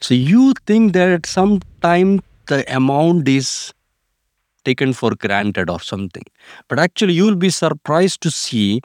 So 0.00 0.14
you 0.14 0.54
think 0.66 0.92
that 0.94 1.10
at 1.10 1.26
some 1.26 1.60
time 1.82 2.20
the 2.46 2.64
amount 2.74 3.28
is 3.28 3.72
taken 4.64 4.92
for 4.92 5.12
granted 5.14 5.70
or 5.70 5.80
something. 5.80 6.24
But 6.68 6.78
actually 6.80 7.14
you 7.14 7.24
will 7.24 7.36
be 7.36 7.50
surprised 7.50 8.20
to 8.22 8.30
see 8.30 8.82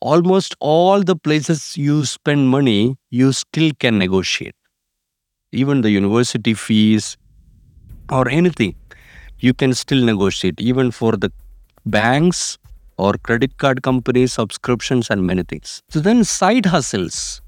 almost 0.00 0.56
all 0.60 1.02
the 1.02 1.16
places 1.16 1.76
you 1.76 2.04
spend 2.04 2.48
money 2.50 2.96
you 3.10 3.32
still 3.32 3.72
can 3.80 3.98
negotiate 3.98 4.54
even 5.52 5.80
the 5.80 5.90
university 5.90 6.54
fees 6.54 7.16
or 8.10 8.28
anything, 8.28 8.74
you 9.38 9.54
can 9.54 9.72
still 9.74 10.04
negotiate, 10.04 10.60
even 10.60 10.90
for 10.90 11.12
the 11.12 11.32
banks 11.86 12.58
or 12.96 13.14
credit 13.14 13.56
card 13.58 13.82
companies, 13.82 14.32
subscriptions, 14.32 15.08
and 15.10 15.26
many 15.26 15.42
things. 15.42 15.82
So 15.88 16.00
then, 16.00 16.24
side 16.24 16.66
hustles. 16.66 17.40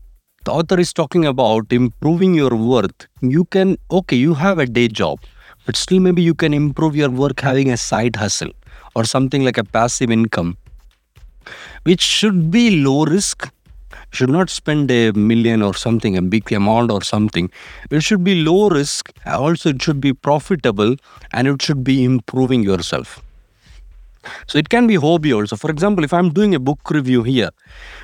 The 0.45 0.53
author 0.53 0.81
is 0.81 0.93
talking 0.93 1.27
about 1.27 1.71
improving 1.71 2.35
your 2.35 2.57
worth. 2.57 3.07
You 3.21 3.45
can, 3.47 3.77
okay, 3.91 4.17
you 4.17 4.33
have 4.35 4.59
a 4.59 4.67
day 4.67 4.89
job, 4.89 5.19
but 5.67 5.77
still 5.77 6.01
maybe 6.01 6.23
you 6.23 6.35
can 6.35 6.55
improve 6.55 6.97
your 6.97 7.11
work 7.11 7.41
having 7.41 7.71
a 7.71 7.77
side 7.77 8.17
hustle 8.17 8.53
or 8.95 9.05
something 9.05 9.45
like 9.45 9.59
a 9.59 9.65
passive 9.65 10.11
income, 10.11 10.57
which 11.83 12.01
should 12.01 12.51
be 12.51 12.83
low 12.83 13.05
risk 13.05 13.53
should 14.11 14.31
not 14.31 14.51
spend 14.51 14.91
a 14.91 15.13
million 15.13 15.63
or 15.63 15.75
something, 15.75 16.17
a 16.17 16.23
big 16.23 16.53
amount 16.53 16.91
or 16.91 17.03
something. 17.03 17.51
It 17.91 18.03
should 18.03 18.25
be 18.25 18.43
low 18.43 18.69
risk, 18.69 19.13
also, 19.27 19.71
it 19.71 19.83
should 19.83 20.01
be 20.01 20.13
profitable, 20.13 20.97
and 21.33 21.49
it 21.49 21.63
should 21.63 21.85
be 21.85 22.05
improving 22.05 22.63
yourself. 22.63 23.23
So, 24.47 24.59
it 24.59 24.69
can 24.69 24.87
be 24.87 24.97
hobby 24.97 25.33
also. 25.33 25.57
For 25.57 25.71
example, 25.71 26.05
if 26.05 26.13
I'm 26.13 26.31
doing 26.31 26.55
a 26.55 26.59
book 26.61 26.91
review 26.91 27.23
here, 27.23 27.51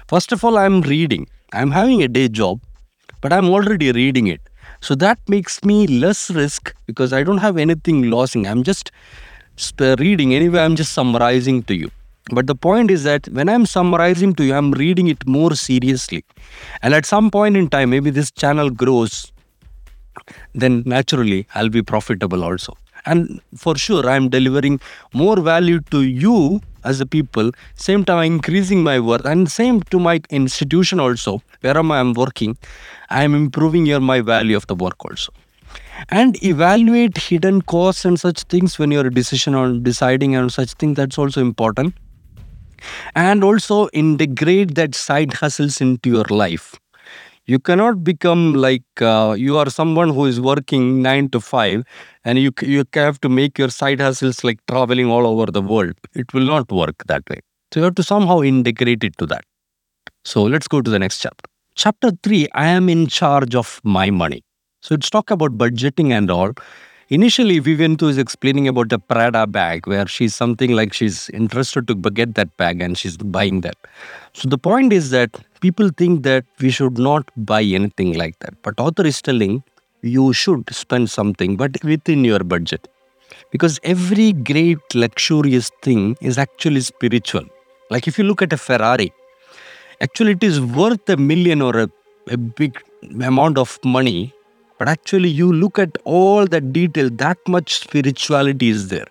first 0.08 0.32
of 0.32 0.44
all, 0.44 0.56
I'm 0.56 0.80
reading, 0.80 1.28
I'm 1.52 1.70
having 1.70 2.02
a 2.02 2.08
day 2.08 2.28
job, 2.28 2.60
but 3.20 3.32
I'm 3.32 3.48
already 3.50 3.92
reading 3.92 4.26
it. 4.26 4.40
So, 4.80 4.94
that 4.96 5.18
makes 5.28 5.62
me 5.64 5.86
less 5.86 6.30
risk 6.30 6.74
because 6.86 7.12
I 7.12 7.22
don't 7.22 7.38
have 7.38 7.56
anything 7.58 8.02
losing. 8.02 8.46
I'm 8.46 8.62
just 8.62 8.90
reading 9.80 10.34
anyway, 10.34 10.60
I'm 10.60 10.76
just 10.76 10.92
summarizing 10.92 11.62
to 11.64 11.74
you. 11.74 11.90
But 12.30 12.48
the 12.48 12.56
point 12.56 12.90
is 12.90 13.04
that 13.04 13.28
when 13.28 13.48
I'm 13.48 13.66
summarizing 13.66 14.34
to 14.34 14.44
you, 14.44 14.54
I'm 14.54 14.72
reading 14.72 15.06
it 15.06 15.24
more 15.26 15.54
seriously. 15.54 16.24
And 16.82 16.92
at 16.92 17.06
some 17.06 17.30
point 17.30 17.56
in 17.56 17.68
time, 17.68 17.90
maybe 17.90 18.10
this 18.10 18.32
channel 18.32 18.68
grows, 18.68 19.32
then 20.52 20.82
naturally 20.84 21.46
I'll 21.54 21.68
be 21.68 21.82
profitable 21.82 22.42
also. 22.42 22.76
And 23.04 23.40
for 23.56 23.76
sure, 23.76 24.10
I'm 24.10 24.28
delivering 24.28 24.80
more 25.14 25.40
value 25.40 25.80
to 25.92 26.02
you 26.02 26.60
as 26.82 27.00
a 27.00 27.06
people. 27.06 27.52
Same 27.76 28.04
time, 28.04 28.18
I'm 28.18 28.32
increasing 28.32 28.82
my 28.82 28.98
worth, 28.98 29.24
and 29.24 29.48
same 29.48 29.82
to 29.82 30.00
my 30.00 30.20
institution 30.30 30.98
also, 30.98 31.40
where 31.60 31.78
am 31.78 31.92
I 31.92 32.00
am 32.00 32.14
working. 32.14 32.58
I'm 33.10 33.36
improving 33.36 33.86
your 33.86 34.00
my 34.00 34.20
value 34.20 34.56
of 34.56 34.66
the 34.66 34.74
work 34.74 35.04
also 35.04 35.32
and 36.10 36.42
evaluate 36.44 37.16
hidden 37.16 37.62
costs 37.62 38.04
and 38.04 38.18
such 38.20 38.42
things 38.44 38.78
when 38.78 38.90
you're 38.90 39.08
decision 39.08 39.54
on 39.54 39.82
deciding 39.82 40.36
on 40.36 40.50
such 40.50 40.72
things 40.74 40.96
that's 40.96 41.16
also 41.18 41.40
important 41.40 41.94
and 43.14 43.44
also 43.44 43.88
integrate 43.92 44.74
that 44.74 44.94
side 44.94 45.34
hustles 45.34 45.80
into 45.80 46.10
your 46.10 46.24
life. 46.30 46.74
You 47.46 47.58
cannot 47.58 48.04
become 48.04 48.54
like 48.54 48.84
uh, 49.00 49.34
you 49.38 49.56
are 49.58 49.70
someone 49.70 50.10
who 50.10 50.26
is 50.26 50.40
working 50.40 51.02
9 51.02 51.28
to 51.30 51.40
5 51.40 51.84
and 52.24 52.38
you 52.38 52.52
you 52.62 52.84
have 52.94 53.20
to 53.20 53.28
make 53.28 53.58
your 53.58 53.70
side 53.70 54.00
hustles 54.00 54.42
like 54.44 54.58
traveling 54.68 55.06
all 55.10 55.26
over 55.26 55.46
the 55.50 55.62
world. 55.62 55.94
It 56.14 56.34
will 56.34 56.46
not 56.46 56.70
work 56.72 57.04
that 57.06 57.22
way. 57.30 57.40
So 57.72 57.80
you 57.80 57.84
have 57.84 57.94
to 57.96 58.02
somehow 58.02 58.42
integrate 58.42 59.04
it 59.04 59.16
to 59.18 59.26
that. 59.26 59.44
So 60.24 60.42
let's 60.44 60.68
go 60.68 60.82
to 60.82 60.90
the 60.90 60.98
next 60.98 61.18
chapter. 61.20 61.44
Chapter 61.74 62.10
3 62.22 62.48
i 62.54 62.66
am 62.68 62.88
in 62.88 63.06
charge 63.06 63.54
of 63.54 63.80
my 63.84 64.10
money. 64.10 64.42
So 64.82 64.94
let's 64.94 65.10
talk 65.10 65.30
about 65.30 65.58
budgeting 65.58 66.12
and 66.12 66.30
all 66.30 66.52
Initially, 67.08 67.60
Vivian 67.60 67.96
is 68.00 68.18
explaining 68.18 68.66
about 68.66 68.88
the 68.88 68.98
Prada 68.98 69.46
bag, 69.46 69.86
where 69.86 70.08
she's 70.08 70.34
something 70.34 70.72
like 70.72 70.92
she's 70.92 71.28
interested 71.30 71.86
to 71.86 71.94
get 71.94 72.34
that 72.34 72.56
bag 72.56 72.82
and 72.82 72.98
she's 72.98 73.16
buying 73.16 73.60
that. 73.60 73.76
So 74.32 74.48
the 74.48 74.58
point 74.58 74.92
is 74.92 75.10
that 75.10 75.30
people 75.60 75.90
think 75.96 76.24
that 76.24 76.44
we 76.60 76.70
should 76.70 76.98
not 76.98 77.30
buy 77.36 77.62
anything 77.62 78.14
like 78.14 78.36
that. 78.40 78.60
But 78.62 78.80
author 78.80 79.06
is 79.06 79.22
telling 79.22 79.62
you 80.02 80.32
should 80.32 80.74
spend 80.74 81.08
something, 81.08 81.56
but 81.56 81.76
within 81.84 82.24
your 82.24 82.40
budget. 82.40 82.88
Because 83.52 83.78
every 83.84 84.32
great 84.32 84.80
luxurious 84.92 85.70
thing 85.82 86.16
is 86.20 86.38
actually 86.38 86.80
spiritual. 86.80 87.44
Like 87.88 88.08
if 88.08 88.18
you 88.18 88.24
look 88.24 88.42
at 88.42 88.52
a 88.52 88.56
Ferrari, 88.56 89.12
actually 90.00 90.32
it 90.32 90.42
is 90.42 90.60
worth 90.60 91.08
a 91.08 91.16
million 91.16 91.62
or 91.62 91.78
a, 91.78 91.88
a 92.28 92.36
big 92.36 92.82
amount 93.22 93.58
of 93.58 93.78
money 93.84 94.34
but 94.78 94.88
actually, 94.88 95.30
you 95.30 95.52
look 95.52 95.78
at 95.78 95.96
all 96.04 96.46
the 96.46 96.60
detail, 96.60 97.08
that 97.10 97.38
much 97.48 97.78
spirituality 97.78 98.68
is 98.68 98.88
there. 98.88 99.06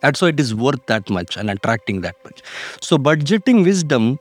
That's 0.00 0.22
why 0.22 0.28
it 0.28 0.40
is 0.40 0.54
worth 0.54 0.84
that 0.86 1.10
much 1.10 1.36
and 1.36 1.50
attracting 1.50 2.02
that 2.02 2.16
much. 2.24 2.42
So, 2.80 2.98
budgeting 2.98 3.64
wisdom 3.64 4.18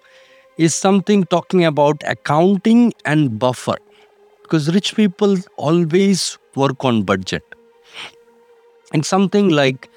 is 0.57 0.73
something 0.75 1.23
talking 1.25 1.65
about 1.65 2.01
accounting 2.05 2.93
and 3.05 3.37
buffer 3.37 3.77
because 4.41 4.73
rich 4.73 4.95
people 4.95 5.37
always 5.57 6.37
work 6.55 6.83
on 6.83 7.03
budget. 7.03 7.43
And 8.93 9.05
something 9.05 9.49
like 9.49 9.89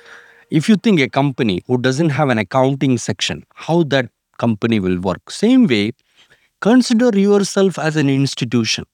if 0.51 0.69
you 0.69 0.77
think 0.77 1.01
a 1.01 1.09
company 1.09 1.63
who 1.67 1.79
doesn't 1.79 2.11
have 2.11 2.29
an 2.29 2.39
accounting 2.39 2.99
section, 2.99 3.45
how 3.55 3.85
that 3.85 4.11
company 4.39 4.81
will 4.81 5.01
work. 5.01 5.31
Same 5.31 5.67
way, 5.67 5.93
consider 6.61 7.17
yourself 7.19 7.79
as 7.79 7.97
an 7.97 8.11
institution 8.11 8.85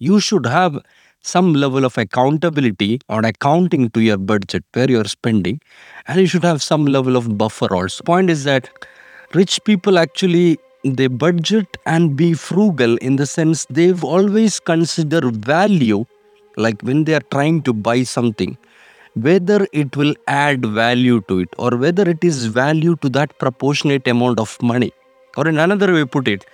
you 0.00 0.18
should 0.18 0.46
have 0.46 0.78
some 1.22 1.52
level 1.52 1.84
of 1.84 1.98
accountability 1.98 3.00
or 3.08 3.20
accounting 3.20 3.90
to 3.90 4.00
your 4.00 4.16
budget 4.16 4.64
where 4.72 4.90
you're 4.90 5.04
spending 5.04 5.60
and 6.08 6.18
you 6.18 6.26
should 6.26 6.44
have 6.44 6.62
some 6.62 6.86
level 6.86 7.16
of 7.16 7.36
buffer 7.36 7.72
also. 7.74 8.02
Point 8.04 8.30
is 8.30 8.44
that 8.44 8.70
rich 9.34 9.62
people 9.64 9.98
actually 9.98 10.58
they 10.82 11.08
budget 11.08 11.76
and 11.84 12.16
be 12.16 12.32
frugal 12.32 12.96
in 12.98 13.16
the 13.16 13.26
sense 13.26 13.66
they've 13.68 14.02
always 14.02 14.58
consider 14.58 15.20
value 15.30 16.06
like 16.56 16.80
when 16.82 17.04
they 17.04 17.14
are 17.14 17.26
trying 17.30 17.60
to 17.62 17.74
buy 17.74 18.02
something 18.02 18.56
whether 19.14 19.66
it 19.72 19.96
will 19.96 20.14
add 20.26 20.64
value 20.64 21.20
to 21.28 21.40
it 21.40 21.48
or 21.58 21.76
whether 21.76 22.08
it 22.08 22.24
is 22.24 22.46
value 22.46 22.96
to 22.96 23.08
that 23.10 23.38
proportionate 23.38 24.06
amount 24.06 24.38
of 24.38 24.56
money. 24.62 24.92
Or 25.36 25.48
in 25.48 25.58
another 25.58 25.92
way 25.92 26.04
put 26.04 26.28
it 26.28 26.44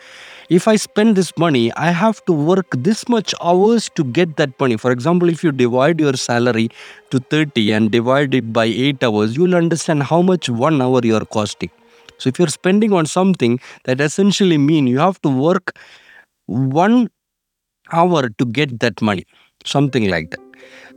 if 0.49 0.69
I 0.69 0.77
spend 0.77 1.17
this 1.17 1.37
money, 1.37 1.73
I 1.73 1.91
have 1.91 2.25
to 2.27 2.33
work 2.33 2.67
this 2.79 3.09
much 3.09 3.35
hours 3.43 3.89
to 3.97 4.05
get 4.05 4.37
that 4.37 4.59
money. 4.61 4.77
For 4.77 4.93
example, 4.93 5.29
if 5.29 5.43
you 5.43 5.51
divide 5.51 6.01
your 6.01 6.15
salary 6.15 6.69
to 7.11 7.19
30 7.19 7.73
and 7.73 7.91
divide 7.91 8.35
it 8.35 8.53
by 8.53 8.67
8 8.67 9.03
hours, 9.03 9.37
you 9.37 9.43
will 9.43 9.57
understand 9.57 10.05
how 10.05 10.23
much 10.23 10.49
one 10.49 10.81
hour 10.81 11.01
you 11.03 11.17
are 11.17 11.25
costing. 11.25 11.71
So 12.19 12.29
if 12.29 12.39
you're 12.39 12.49
spending 12.49 12.93
on 12.93 13.07
something, 13.07 13.61
that 13.85 14.01
essentially 14.01 14.57
mean 14.57 14.87
you 14.87 14.99
have 14.99 15.21
to 15.23 15.29
work 15.29 15.77
one 16.47 17.11
hour 17.93 18.29
to 18.29 18.47
get 18.47 18.79
that 18.81 19.03
money, 19.03 19.25
something 19.65 20.09
like 20.09 20.31
that. 20.31 20.41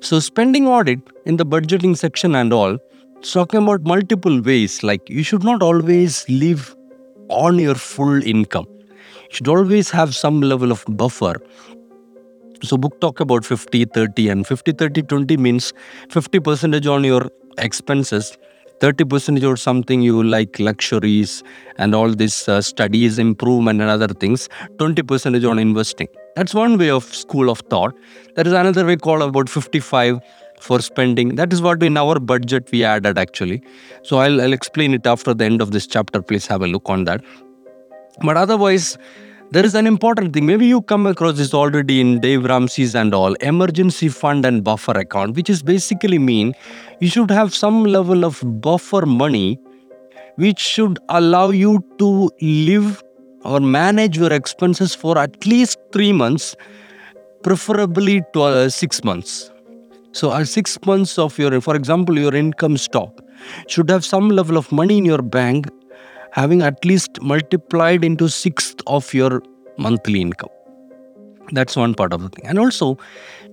So 0.02 0.20
spending 0.20 0.68
audit 0.68 1.00
in 1.26 1.38
the 1.38 1.46
budgeting 1.46 1.98
section 1.98 2.36
and 2.36 2.54
all, 2.54 2.78
it's 3.18 3.34
talking 3.34 3.64
about 3.64 3.82
multiple 3.82 4.42
ways. 4.42 4.84
Like 4.84 5.10
you 5.10 5.24
should 5.24 5.44
not 5.44 5.62
always 5.62 6.28
live 6.30 6.76
on 7.30 7.60
your 7.60 7.76
full 7.76 8.24
income 8.24 8.66
should 9.30 9.48
always 9.48 9.90
have 9.90 10.16
some 10.16 10.42
level 10.42 10.72
of 10.72 10.84
buffer. 10.90 11.36
So 12.64 12.78
book 12.78 13.00
talk 13.00 13.20
about 13.20 13.46
50 13.46 13.86
30 13.86 14.30
and 14.30 14.46
50 14.46 14.74
30 14.74 15.04
20 15.04 15.38
means 15.38 15.74
50 16.10 16.40
percentage 16.42 16.88
on 16.88 17.06
your 17.06 17.30
expenses 17.58 18.38
30 18.82 19.06
percentage 19.06 19.44
or 19.44 19.56
something 19.56 20.02
you 20.02 20.24
like 20.24 20.60
luxuries 20.60 21.44
and 21.78 21.96
all 21.96 22.10
this 22.10 22.50
uh, 22.50 22.62
studies 22.62 23.20
improvement 23.20 23.82
and 23.82 23.90
other 23.90 24.08
things 24.08 24.50
20 24.78 25.04
percentage 25.04 25.44
on 25.44 25.60
investing. 25.60 26.08
That's 26.36 26.54
one 26.54 26.78
way 26.78 26.90
of 26.90 27.04
school 27.04 27.50
of 27.50 27.60
thought. 27.70 27.96
There 28.36 28.48
is 28.48 28.54
another 28.54 28.86
way 28.86 28.96
called 28.96 29.22
about 29.22 29.50
55 29.50 30.20
for 30.60 30.82
spending. 30.82 31.36
That 31.36 31.54
is 31.54 31.62
what 31.62 31.82
in 31.84 31.98
our 31.98 32.20
budget 32.20 32.70
we 32.72 32.84
added 32.84 33.18
actually. 33.18 33.62
So 34.04 34.18
I'll, 34.18 34.42
I'll 34.42 34.54
explain 34.54 34.94
it 34.94 35.06
after 35.06 35.34
the 35.34 35.46
end 35.46 35.62
of 35.62 35.72
this 35.72 35.88
chapter. 35.88 36.22
Please 36.22 36.46
have 36.48 36.62
a 36.62 36.68
look 36.68 36.90
on 36.90 37.06
that 37.06 37.24
but 38.24 38.38
otherwise, 38.38 38.98
there 39.52 39.66
is 39.66 39.74
an 39.74 39.88
important 39.88 40.34
thing. 40.34 40.46
Maybe 40.46 40.68
you 40.68 40.82
come 40.82 41.08
across 41.08 41.38
this 41.38 41.54
already 41.54 42.00
in 42.02 42.20
Dave 42.20 42.46
Ramsey's 42.46 42.96
and 42.96 43.14
all 43.14 43.34
emergency 43.36 44.10
fund 44.10 44.46
and 44.46 44.64
buffer 44.64 44.92
account, 44.92 45.36
which 45.36 45.50
is 45.50 45.64
basically 45.64 46.20
mean 46.20 46.54
you 47.00 47.10
should 47.10 47.32
have 47.32 47.54
some 47.56 47.84
level 47.84 48.26
of 48.26 48.42
buffer 48.62 49.06
money 49.06 49.60
which 50.36 50.60
should 50.60 51.00
allow 51.10 51.50
you 51.50 51.84
to 51.98 52.30
live 52.42 53.04
or 53.44 53.60
manage 53.60 54.18
your 54.18 54.32
expenses 54.32 54.94
for 54.96 55.18
at 55.18 55.46
least 55.46 55.80
three 55.92 56.14
months 56.14 56.56
preferably 57.44 58.22
to, 58.34 58.44
uh, 58.44 58.70
six 58.70 59.04
months. 59.04 59.52
So, 60.12 60.30
uh, 60.30 60.44
six 60.46 60.78
months 60.86 61.18
of 61.18 61.38
your, 61.38 61.60
for 61.62 61.76
example, 61.76 62.18
your 62.18 62.36
income 62.36 62.78
stop 62.78 63.22
should 63.68 63.90
have 63.90 64.06
some 64.06 64.30
level 64.30 64.58
of 64.58 64.72
money 64.72 64.98
in 64.98 65.06
your 65.06 65.22
bank, 65.22 65.68
having 66.32 66.62
at 66.62 66.84
least 66.86 67.22
multiplied 67.22 68.04
into 68.04 68.30
sixth 68.30 68.82
of 68.88 69.14
your 69.14 69.42
monthly 69.78 70.22
income. 70.22 70.50
That's 71.52 71.76
one 71.76 71.94
part 71.96 72.14
of 72.14 72.22
the 72.22 72.30
thing. 72.30 72.46
And 72.46 72.60
also, 72.60 72.98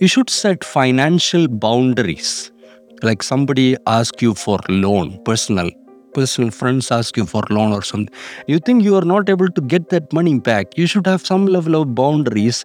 you 0.00 0.08
should 0.08 0.28
set 0.28 0.64
financial 0.64 1.48
boundaries. 1.48 2.52
Like 3.02 3.22
somebody 3.22 3.76
ask 3.86 4.20
you 4.20 4.34
for 4.34 4.58
loan, 4.68 5.22
personal, 5.24 5.70
personal 6.14 6.50
friends 6.50 6.90
ask 6.90 7.16
you 7.16 7.26
for 7.26 7.42
loan 7.50 7.72
or 7.72 7.82
something. 7.82 8.14
You 8.46 8.58
think 8.58 8.82
you 8.82 8.96
are 8.96 9.04
not 9.04 9.28
able 9.28 9.48
to 9.48 9.60
get 9.60 9.88
that 9.90 10.12
money 10.12 10.38
back. 10.38 10.76
You 10.78 10.86
should 10.86 11.06
have 11.06 11.24
some 11.24 11.46
level 11.46 11.80
of 11.80 11.94
boundaries. 11.94 12.64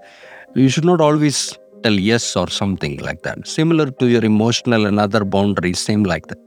You 0.56 0.70
should 0.70 0.86
not 0.86 1.02
always 1.02 1.58
tell 1.84 1.94
yes 1.94 2.36
or 2.36 2.50
something 2.50 2.98
like 2.98 3.24
that. 3.24 3.48
Similar 3.48 3.92
to 3.92 4.08
your 4.08 4.24
emotional 4.24 4.86
and 4.86 5.00
other 5.00 5.26
boundaries, 5.26 5.80
same 5.80 6.04
like 6.04 6.28
that. 6.28 6.38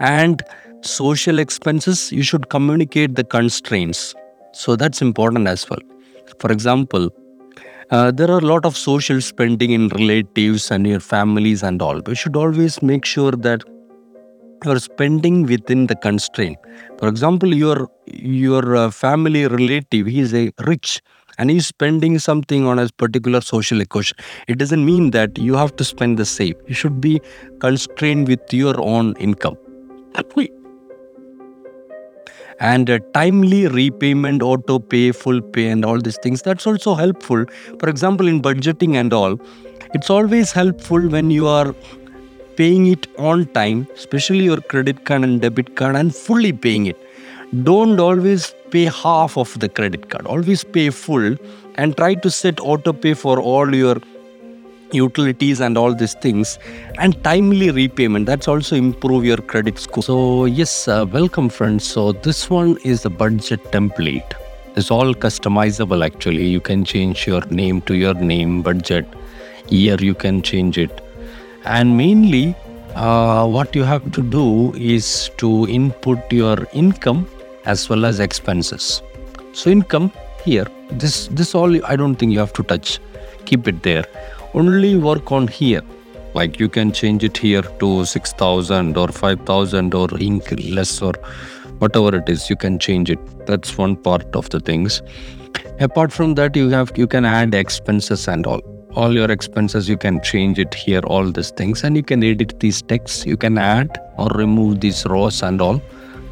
And 0.00 0.42
social 0.82 1.38
expenses, 1.38 2.12
you 2.12 2.22
should 2.22 2.48
communicate 2.48 3.14
the 3.14 3.24
constraints. 3.24 4.14
So 4.52 4.76
that's 4.76 5.02
important 5.02 5.46
as 5.48 5.68
well. 5.68 5.80
For 6.38 6.52
example, 6.52 7.10
uh, 7.90 8.10
there 8.10 8.30
are 8.30 8.38
a 8.38 8.46
lot 8.46 8.64
of 8.64 8.76
social 8.76 9.20
spending 9.20 9.70
in 9.70 9.88
relatives 9.88 10.70
and 10.70 10.86
your 10.86 11.00
families 11.00 11.62
and 11.62 11.80
all. 11.80 12.00
You 12.06 12.14
should 12.14 12.36
always 12.36 12.82
make 12.82 13.04
sure 13.04 13.32
that 13.32 13.62
you're 14.64 14.78
spending 14.78 15.44
within 15.44 15.86
the 15.86 15.94
constraint. 15.94 16.58
For 16.98 17.08
example, 17.08 17.54
your 17.54 17.88
your 18.06 18.76
uh, 18.76 18.90
family 18.90 19.46
relative, 19.46 20.06
he 20.06 20.20
is 20.20 20.34
a 20.34 20.50
rich 20.66 21.00
and 21.38 21.50
he's 21.50 21.66
spending 21.66 22.18
something 22.18 22.66
on 22.66 22.78
a 22.78 22.88
particular 22.88 23.40
social 23.40 23.80
equation. 23.80 24.16
It 24.48 24.58
doesn't 24.58 24.84
mean 24.84 25.12
that 25.12 25.38
you 25.38 25.54
have 25.54 25.76
to 25.76 25.84
spend 25.84 26.18
the 26.18 26.24
same. 26.24 26.54
You 26.66 26.74
should 26.74 27.00
be 27.00 27.20
constrained 27.60 28.26
with 28.28 28.52
your 28.52 28.80
own 28.80 29.14
income 29.18 29.56
and 32.60 33.00
timely 33.14 33.66
repayment 33.68 34.42
auto 34.42 34.78
pay 34.78 35.12
full 35.12 35.40
pay 35.40 35.68
and 35.68 35.84
all 35.84 35.98
these 35.98 36.18
things 36.18 36.42
that's 36.42 36.66
also 36.66 36.94
helpful. 36.94 37.44
For 37.78 37.88
example 37.88 38.28
in 38.28 38.42
budgeting 38.42 38.94
and 38.94 39.12
all 39.12 39.38
it's 39.94 40.10
always 40.10 40.52
helpful 40.52 41.00
when 41.08 41.30
you 41.30 41.46
are 41.46 41.74
paying 42.56 42.86
it 42.86 43.06
on 43.18 43.46
time 43.46 43.86
especially 43.94 44.44
your 44.44 44.60
credit 44.60 45.04
card 45.04 45.22
and 45.22 45.40
debit 45.40 45.76
card 45.76 45.96
and 45.96 46.14
fully 46.14 46.52
paying 46.52 46.86
it. 46.86 46.98
Don't 47.62 47.98
always 47.98 48.54
pay 48.70 48.84
half 48.84 49.38
of 49.38 49.58
the 49.58 49.68
credit 49.68 50.10
card. 50.10 50.26
Always 50.26 50.64
pay 50.64 50.90
full 50.90 51.36
and 51.76 51.96
try 51.96 52.14
to 52.14 52.30
set 52.30 52.60
auto 52.60 52.92
pay 52.92 53.14
for 53.14 53.40
all 53.40 53.74
your 53.74 53.96
utilities 54.92 55.60
and 55.60 55.76
all 55.76 55.94
these 55.94 56.14
things 56.14 56.58
and 56.98 57.22
timely 57.22 57.70
repayment 57.70 58.26
that's 58.26 58.48
also 58.48 58.76
improve 58.76 59.24
your 59.24 59.36
credit 59.36 59.78
score. 59.78 60.02
So 60.02 60.44
yes 60.46 60.88
uh, 60.88 61.06
welcome 61.10 61.48
friends. 61.48 61.84
So 61.84 62.12
this 62.12 62.48
one 62.48 62.78
is 62.84 63.02
the 63.02 63.10
budget 63.10 63.62
template. 63.64 64.34
It's 64.76 64.90
all 64.90 65.14
customizable 65.14 66.04
actually. 66.04 66.46
You 66.46 66.60
can 66.60 66.84
change 66.84 67.26
your 67.26 67.42
name 67.46 67.80
to 67.82 67.94
your 67.94 68.14
name 68.14 68.62
budget 68.62 69.06
year 69.70 69.96
you 69.98 70.14
can 70.14 70.42
change 70.42 70.78
it. 70.78 71.00
And 71.64 71.96
mainly 71.96 72.54
uh, 72.94 73.46
what 73.46 73.74
you 73.74 73.82
have 73.82 74.10
to 74.12 74.22
do 74.22 74.72
is 74.74 75.30
to 75.38 75.68
input 75.68 76.32
your 76.32 76.66
income 76.72 77.28
as 77.64 77.88
well 77.88 78.04
as 78.04 78.20
expenses. 78.20 79.02
So 79.52 79.70
income 79.70 80.12
here 80.44 80.66
this 80.90 81.26
this 81.28 81.54
all 81.54 81.84
i 81.84 81.96
don't 81.96 82.14
think 82.14 82.32
you 82.32 82.38
have 82.38 82.52
to 82.54 82.62
touch. 82.62 82.98
Keep 83.44 83.68
it 83.68 83.82
there 83.82 84.04
only 84.54 84.96
work 84.96 85.30
on 85.32 85.48
here. 85.48 85.82
Like 86.34 86.60
you 86.60 86.68
can 86.68 86.92
change 86.92 87.24
it 87.24 87.36
here 87.36 87.62
to 87.62 88.04
6000 88.04 88.96
or 88.96 89.08
5000 89.08 89.94
or 89.94 90.08
ink 90.18 90.52
less 90.70 91.00
or 91.02 91.12
whatever 91.78 92.16
it 92.16 92.28
is 92.28 92.48
you 92.50 92.56
can 92.56 92.78
change 92.78 93.10
it. 93.10 93.46
That's 93.46 93.76
one 93.78 93.96
part 93.96 94.36
of 94.36 94.50
the 94.50 94.60
things. 94.60 95.02
Apart 95.80 96.12
from 96.12 96.34
that 96.34 96.56
you 96.56 96.68
have 96.70 96.92
you 96.96 97.06
can 97.06 97.24
add 97.24 97.54
expenses 97.54 98.28
and 98.28 98.46
all. 98.46 98.60
All 98.94 99.12
your 99.14 99.30
expenses 99.30 99.88
you 99.88 99.96
can 99.96 100.20
change 100.22 100.58
it 100.58 100.74
here 100.74 101.00
all 101.00 101.30
these 101.30 101.50
things 101.50 101.84
and 101.84 101.96
you 101.96 102.02
can 102.02 102.22
edit 102.22 102.58
these 102.60 102.82
texts. 102.82 103.26
You 103.26 103.36
can 103.36 103.58
add 103.58 103.98
or 104.16 104.28
remove 104.34 104.80
these 104.80 105.06
rows 105.06 105.42
and 105.42 105.60
all. 105.60 105.80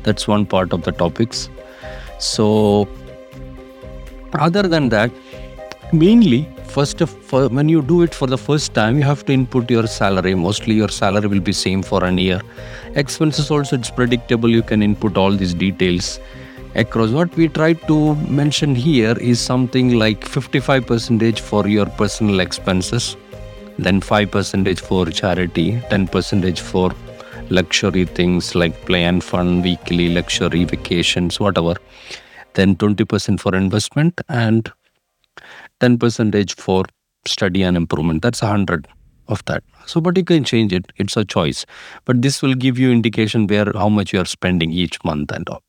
That's 0.03 0.27
one 0.29 0.47
part 0.47 0.73
of 0.73 0.83
the 0.83 0.93
topics. 0.93 1.49
So 2.19 2.89
other 4.35 4.63
than 4.63 4.89
that 4.91 5.11
mainly 5.93 6.49
first 6.69 7.01
of 7.01 7.33
when 7.33 7.69
you 7.69 7.83
do 7.83 8.03
it 8.03 8.15
for 8.15 8.27
the 8.27 8.39
first 8.39 8.75
time 8.75 8.97
you 8.99 9.03
have 9.03 9.25
to 9.27 9.33
input 9.33 9.71
your 9.71 9.87
salary. 9.87 10.35
Mostly 10.35 10.75
your 10.75 10.89
salary 10.89 11.29
will 11.29 11.41
be 11.41 11.53
same 11.53 11.83
for 11.83 12.05
an 12.05 12.19
year. 12.19 12.41
Expenses 12.95 13.51
also 13.51 13.77
it's 13.77 13.91
predictable. 13.91 14.49
You 14.49 14.63
can 14.63 14.83
input 14.83 15.17
all 15.17 15.33
these 15.33 15.55
details 15.55 16.21
across. 16.75 17.11
What 17.11 17.35
we 17.37 17.49
try 17.49 17.73
to 17.73 18.15
mention 18.15 18.75
here 18.75 19.17
is 19.19 19.41
something 19.41 19.99
like 19.99 20.25
55 20.25 20.87
percentage 20.87 21.41
for 21.41 21.67
your 21.67 21.87
personal 21.87 22.41
expenses 22.41 23.17
then 23.79 24.01
5 24.01 24.31
percentage 24.31 24.81
for 24.81 25.07
charity 25.07 25.81
10 25.91 26.09
percentage 26.09 26.61
for 26.61 26.93
luxury 27.51 28.05
things 28.05 28.55
like 28.55 28.75
play 28.87 29.05
and 29.05 29.23
fun 29.23 29.63
weekly 29.63 30.09
luxury 30.15 30.65
vacations 30.65 31.39
whatever 31.39 31.75
then 32.55 32.75
20% 32.75 33.39
for 33.39 33.55
investment 33.55 34.21
and 34.29 34.73
10 35.81 35.99
percentage 35.99 36.55
for 36.55 36.85
study 37.27 37.63
and 37.63 37.77
improvement. 37.77 38.23
That's 38.23 38.41
hundred 38.41 38.89
of 39.29 39.45
that. 39.47 39.63
So 39.87 40.01
but 40.01 40.17
you 40.17 40.25
can 40.25 40.45
change 40.45 40.73
it. 40.73 40.93
It's 40.97 41.17
a 41.17 41.25
choice. 41.25 41.67
But 42.05 42.23
this 42.23 42.43
will 42.43 42.55
give 42.55 42.79
you 42.79 42.91
indication 42.91 43.47
where 43.47 43.73
how 43.75 43.89
much 43.89 44.13
you 44.13 44.21
are 44.21 44.27
spending 44.27 44.73
each 44.73 45.03
month 45.05 45.33
and 45.33 45.49
all. 45.49 45.63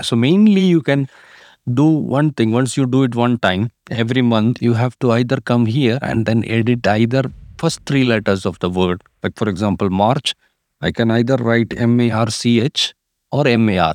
So 0.00 0.16
mainly 0.16 0.60
you 0.60 0.80
can 0.80 1.08
do 1.72 1.84
one 1.84 2.32
thing. 2.32 2.52
Once 2.52 2.76
you 2.76 2.86
do 2.86 3.02
it 3.04 3.14
one 3.14 3.38
time 3.38 3.70
every 3.90 4.22
month 4.22 4.60
you 4.60 4.74
have 4.74 4.98
to 5.00 5.12
either 5.12 5.36
come 5.36 5.66
here 5.66 5.98
and 6.02 6.26
then 6.26 6.44
edit 6.44 6.86
either 6.86 7.22
first 7.58 7.80
three 7.86 8.04
letters 8.04 8.46
of 8.46 8.58
the 8.58 8.70
word. 8.70 9.02
Like 9.22 9.36
for 9.36 9.48
example 9.48 9.90
march 9.90 10.34
i 10.80 10.90
can 10.90 11.12
either 11.12 11.36
write 11.36 11.72
m 11.76 12.00
a 12.00 12.10
r 12.10 12.28
c 12.30 12.60
h 12.60 12.94
or 13.30 13.46
m 13.46 13.68
a 13.68 13.78
r. 13.78 13.94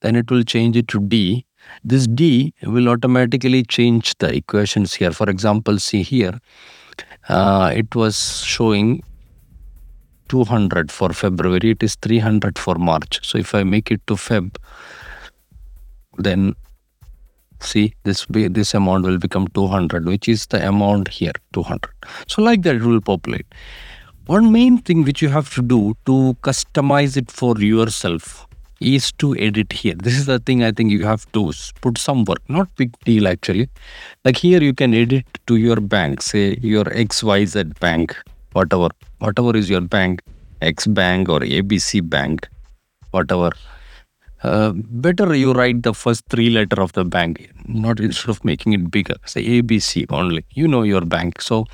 Then 0.00 0.16
it 0.16 0.30
will 0.30 0.44
change 0.44 0.76
it 0.76 0.88
to 0.88 1.00
d 1.00 1.44
this 1.84 2.06
D 2.06 2.54
will 2.62 2.88
automatically 2.88 3.62
change 3.64 4.16
the 4.18 4.34
equations 4.34 4.94
here. 4.94 5.12
For 5.12 5.28
example, 5.28 5.78
see 5.78 6.02
here, 6.02 6.38
uh, 7.28 7.72
it 7.74 7.94
was 7.94 8.42
showing 8.44 9.02
200 10.28 10.90
for 10.90 11.10
February, 11.10 11.70
it 11.70 11.82
is 11.82 11.94
300 11.96 12.58
for 12.58 12.76
March. 12.76 13.20
So 13.22 13.38
if 13.38 13.54
I 13.54 13.64
make 13.64 13.90
it 13.90 14.00
to 14.06 14.14
Feb, 14.14 14.56
then 16.18 16.54
see 17.64 17.94
this 18.04 18.26
be, 18.26 18.48
this 18.48 18.74
amount 18.74 19.04
will 19.04 19.18
become 19.18 19.46
200 19.48 20.04
which 20.04 20.28
is 20.28 20.46
the 20.46 20.66
amount 20.66 21.08
here 21.08 21.32
200 21.52 21.90
so 22.26 22.42
like 22.42 22.62
that 22.62 22.76
it 22.76 22.82
will 22.82 23.00
populate 23.00 23.46
one 24.26 24.52
main 24.52 24.78
thing 24.78 25.04
which 25.04 25.22
you 25.22 25.28
have 25.28 25.52
to 25.54 25.62
do 25.62 25.94
to 26.06 26.36
customize 26.42 27.16
it 27.16 27.30
for 27.30 27.56
yourself 27.58 28.46
is 28.82 29.12
to 29.12 29.34
edit 29.36 29.72
here. 29.72 29.94
This 29.94 30.18
is 30.18 30.26
the 30.26 30.38
thing 30.38 30.62
I 30.62 30.72
think 30.72 30.90
you 30.90 31.04
have 31.04 31.30
to 31.32 31.52
put 31.80 31.98
some 31.98 32.24
work, 32.24 32.42
not 32.48 32.74
big 32.76 32.98
deal 33.04 33.28
actually. 33.28 33.68
Like 34.24 34.36
here 34.36 34.62
you 34.62 34.74
can 34.74 34.94
edit 34.94 35.26
to 35.46 35.56
your 35.56 35.76
bank, 35.76 36.22
say 36.22 36.58
your 36.60 36.84
XYZ 36.84 37.78
bank, 37.80 38.16
whatever, 38.52 38.88
whatever 39.18 39.56
is 39.56 39.70
your 39.70 39.80
bank, 39.80 40.20
X 40.60 40.86
bank 40.86 41.28
or 41.28 41.40
ABC 41.40 42.08
bank, 42.08 42.48
whatever. 43.10 43.50
Uh, 44.42 44.72
better 44.74 45.34
you 45.34 45.52
write 45.52 45.82
the 45.84 45.94
first 45.94 46.24
three 46.28 46.50
letter 46.50 46.82
of 46.82 46.92
the 46.94 47.04
bank, 47.04 47.50
not 47.68 48.00
instead 48.00 48.28
of 48.28 48.44
making 48.44 48.72
it 48.72 48.90
bigger. 48.90 49.14
Say 49.24 49.44
ABC 49.44 50.06
only. 50.10 50.44
You 50.50 50.66
know 50.66 50.82
your 50.82 51.02
bank. 51.02 51.40
So 51.40 51.66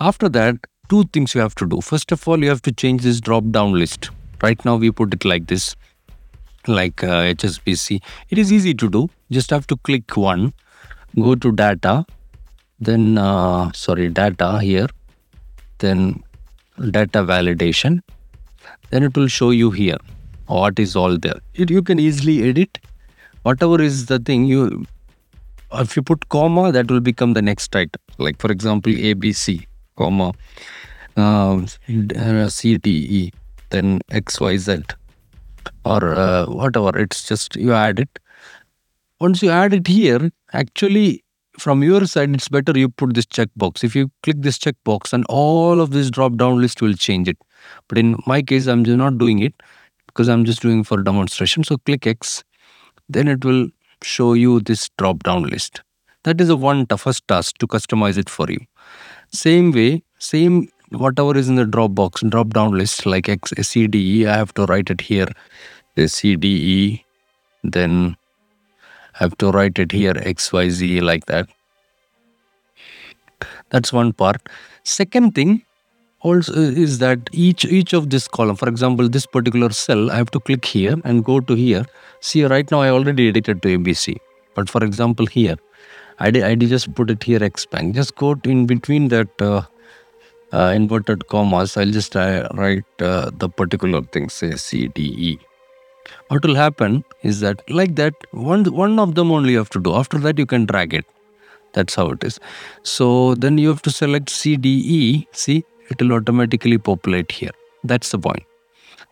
after 0.00 0.30
that, 0.30 0.56
two 0.88 1.04
things 1.12 1.34
you 1.34 1.42
have 1.42 1.54
to 1.56 1.66
do. 1.66 1.80
First 1.80 2.12
of 2.12 2.26
all, 2.26 2.42
you 2.42 2.48
have 2.48 2.62
to 2.62 2.72
change 2.72 3.02
this 3.02 3.20
drop 3.20 3.44
down 3.50 3.72
list. 3.72 4.10
Right 4.42 4.62
now 4.64 4.76
we 4.76 4.90
put 4.90 5.12
it 5.12 5.24
like 5.24 5.46
this 5.46 5.76
like 6.68 7.02
uh, 7.02 7.22
HSBC. 7.34 8.02
It 8.30 8.38
is 8.38 8.52
easy 8.52 8.74
to 8.74 8.88
do. 8.88 9.08
Just 9.30 9.50
have 9.50 9.66
to 9.68 9.76
click 9.76 10.16
one, 10.16 10.52
go 11.16 11.34
to 11.34 11.52
data, 11.52 12.04
then 12.80 13.18
uh, 13.18 13.72
sorry 13.72 14.08
data 14.08 14.60
here, 14.60 14.88
then 15.78 16.22
data 16.90 17.24
validation. 17.24 18.00
Then 18.90 19.02
it 19.02 19.16
will 19.16 19.28
show 19.28 19.50
you 19.50 19.70
here 19.70 19.98
what 20.46 20.78
is 20.78 20.94
all 20.94 21.18
there. 21.18 21.40
It, 21.54 21.70
you 21.70 21.82
can 21.82 21.98
easily 21.98 22.48
edit 22.48 22.78
whatever 23.42 23.80
is 23.80 24.06
the 24.06 24.18
thing 24.18 24.44
you. 24.44 24.84
If 25.72 25.96
you 25.96 26.02
put 26.02 26.28
comma, 26.28 26.70
that 26.70 26.90
will 26.90 27.00
become 27.00 27.32
the 27.32 27.42
next 27.42 27.74
item. 27.74 28.00
Like 28.18 28.40
for 28.40 28.52
example, 28.52 28.92
ABC 28.92 29.66
comma 29.96 30.32
uh, 31.16 31.56
CTE, 31.88 33.32
then 33.70 34.00
XYZ 34.10 34.94
or 35.84 36.14
uh, 36.14 36.46
whatever 36.46 36.96
it's 36.98 37.26
just 37.26 37.56
you 37.56 37.72
add 37.72 37.98
it 37.98 38.18
once 39.20 39.42
you 39.42 39.50
add 39.50 39.72
it 39.72 39.86
here 39.86 40.30
actually 40.52 41.24
from 41.58 41.82
your 41.82 42.06
side, 42.06 42.34
it's 42.34 42.48
better 42.48 42.76
you 42.76 42.88
put 42.88 43.14
this 43.14 43.26
checkbox. 43.26 43.84
If 43.84 43.94
you 43.94 44.10
click 44.22 44.36
this 44.40 44.58
checkbox 44.58 45.12
and 45.12 45.24
all 45.28 45.80
of 45.80 45.90
this 45.90 46.10
drop 46.10 46.36
down 46.36 46.60
list 46.60 46.82
will 46.82 46.94
change 46.94 47.28
it. 47.28 47.38
But 47.88 47.98
in 47.98 48.16
my 48.26 48.42
case, 48.42 48.66
I'm 48.66 48.84
just 48.84 48.98
not 48.98 49.18
doing 49.18 49.38
it 49.38 49.54
because 50.06 50.28
I'm 50.28 50.44
just 50.44 50.62
doing 50.62 50.84
for 50.84 51.02
demonstration. 51.02 51.64
So 51.64 51.78
click 51.78 52.06
X, 52.06 52.42
then 53.08 53.28
it 53.28 53.44
will 53.44 53.68
show 54.02 54.34
you 54.34 54.60
this 54.60 54.88
drop 54.98 55.22
down 55.22 55.44
list. 55.44 55.82
That 56.24 56.40
is 56.40 56.48
the 56.48 56.56
one 56.56 56.86
toughest 56.86 57.26
task 57.28 57.58
to 57.58 57.66
customize 57.66 58.18
it 58.18 58.28
for 58.28 58.50
you. 58.50 58.60
Same 59.30 59.72
way, 59.72 60.02
same 60.18 60.68
whatever 60.90 61.36
is 61.36 61.48
in 61.48 61.56
the 61.56 61.64
drop 61.64 61.94
box, 61.94 62.22
drop 62.22 62.50
down 62.50 62.76
list 62.76 63.06
like 63.06 63.28
X, 63.28 63.52
CDE, 63.52 64.26
I 64.26 64.36
have 64.36 64.54
to 64.54 64.66
write 64.66 64.90
it 64.90 65.00
here. 65.00 65.28
The 65.94 66.02
CDE, 66.02 67.04
then 67.62 68.16
I 69.14 69.24
have 69.24 69.38
to 69.38 69.50
write 69.50 69.78
it 69.78 69.92
here 69.92 70.14
XYZ 70.14 71.02
like 71.02 71.26
that. 71.26 71.48
That's 73.70 73.92
one 73.92 74.12
part. 74.12 74.40
Second 74.82 75.34
thing 75.34 75.62
also 76.20 76.52
is 76.52 76.98
that 76.98 77.28
each 77.32 77.64
each 77.64 77.92
of 77.92 78.10
this 78.10 78.26
column, 78.26 78.56
for 78.56 78.68
example, 78.68 79.08
this 79.08 79.26
particular 79.26 79.70
cell, 79.70 80.10
I 80.10 80.16
have 80.16 80.30
to 80.32 80.40
click 80.40 80.64
here 80.64 80.96
and 81.04 81.24
go 81.24 81.40
to 81.40 81.54
here. 81.54 81.84
See 82.20 82.44
right 82.44 82.70
now 82.70 82.80
I 82.80 82.88
already 82.90 83.28
edited 83.28 83.62
to 83.62 83.78
ABC. 83.78 84.16
But 84.54 84.70
for 84.70 84.84
example 84.84 85.26
here, 85.26 85.56
I 86.18 86.30
did, 86.30 86.44
I 86.44 86.54
did 86.54 86.68
just 86.68 86.94
put 86.94 87.10
it 87.10 87.22
here 87.22 87.42
expand. 87.42 87.94
Just 87.94 88.14
go 88.16 88.36
in 88.44 88.66
between 88.66 89.08
that 89.08 89.28
uh, 89.40 89.62
uh, 90.54 90.72
inverted 90.74 91.26
commas. 91.28 91.76
I'll 91.76 91.90
just 91.90 92.16
uh, 92.16 92.48
write 92.54 92.84
uh, 93.00 93.30
the 93.42 93.48
particular 93.48 94.02
thing, 94.02 94.28
say 94.28 94.52
C, 94.56 94.88
D, 94.88 95.02
E. 95.30 95.38
What 96.28 96.44
will 96.44 96.54
happen 96.54 97.04
is 97.22 97.40
that 97.40 97.62
like 97.70 97.96
that, 97.96 98.14
one, 98.32 98.64
one 98.66 98.98
of 98.98 99.14
them 99.14 99.32
only 99.32 99.52
you 99.52 99.58
have 99.58 99.70
to 99.70 99.80
do. 99.80 99.94
After 99.94 100.18
that, 100.18 100.38
you 100.38 100.46
can 100.46 100.66
drag 100.66 100.94
it. 100.94 101.06
That's 101.72 101.94
how 101.94 102.10
it 102.10 102.24
is. 102.24 102.38
So 102.82 103.34
then 103.34 103.58
you 103.58 103.68
have 103.68 103.82
to 103.82 103.90
select 103.90 104.30
C, 104.30 104.56
D, 104.56 104.68
E. 104.70 105.28
See, 105.32 105.64
it 105.90 106.00
will 106.00 106.12
automatically 106.12 106.78
populate 106.78 107.32
here. 107.32 107.50
That's 107.82 108.10
the 108.10 108.18
point. 108.18 108.44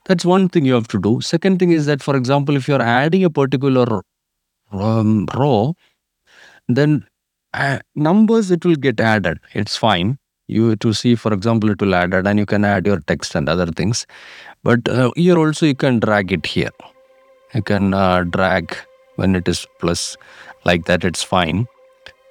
That's 0.06 0.24
one 0.24 0.48
thing 0.48 0.64
you 0.64 0.74
have 0.74 0.88
to 0.88 1.00
do. 1.00 1.20
Second 1.20 1.58
thing 1.58 1.72
is 1.72 1.86
that, 1.86 2.02
for 2.02 2.16
example, 2.16 2.56
if 2.56 2.68
you're 2.68 2.82
adding 2.82 3.24
a 3.24 3.30
particular 3.30 4.02
um, 4.72 5.26
row, 5.34 5.74
then 6.68 7.06
uh, 7.54 7.78
numbers 7.94 8.50
it 8.50 8.64
will 8.64 8.76
get 8.76 9.00
added 9.00 9.38
it's 9.52 9.76
fine 9.76 10.18
you 10.48 10.76
to 10.76 10.92
see 10.92 11.14
for 11.14 11.32
example 11.32 11.70
it 11.70 11.80
will 11.80 11.94
add 11.94 12.14
it 12.14 12.26
and 12.26 12.38
you 12.38 12.46
can 12.46 12.64
add 12.64 12.86
your 12.86 13.00
text 13.00 13.34
and 13.34 13.48
other 13.48 13.66
things. 13.66 14.06
But 14.62 14.88
uh, 14.88 15.10
here 15.16 15.38
also 15.38 15.66
you 15.66 15.74
can 15.74 16.00
drag 16.00 16.32
it 16.32 16.46
here. 16.46 16.70
You 17.54 17.62
can 17.62 17.94
uh, 17.94 18.24
drag 18.24 18.76
when 19.16 19.36
it 19.36 19.48
is 19.48 19.66
plus 19.78 20.16
like 20.64 20.84
that 20.86 21.04
it's 21.04 21.22
fine. 21.22 21.66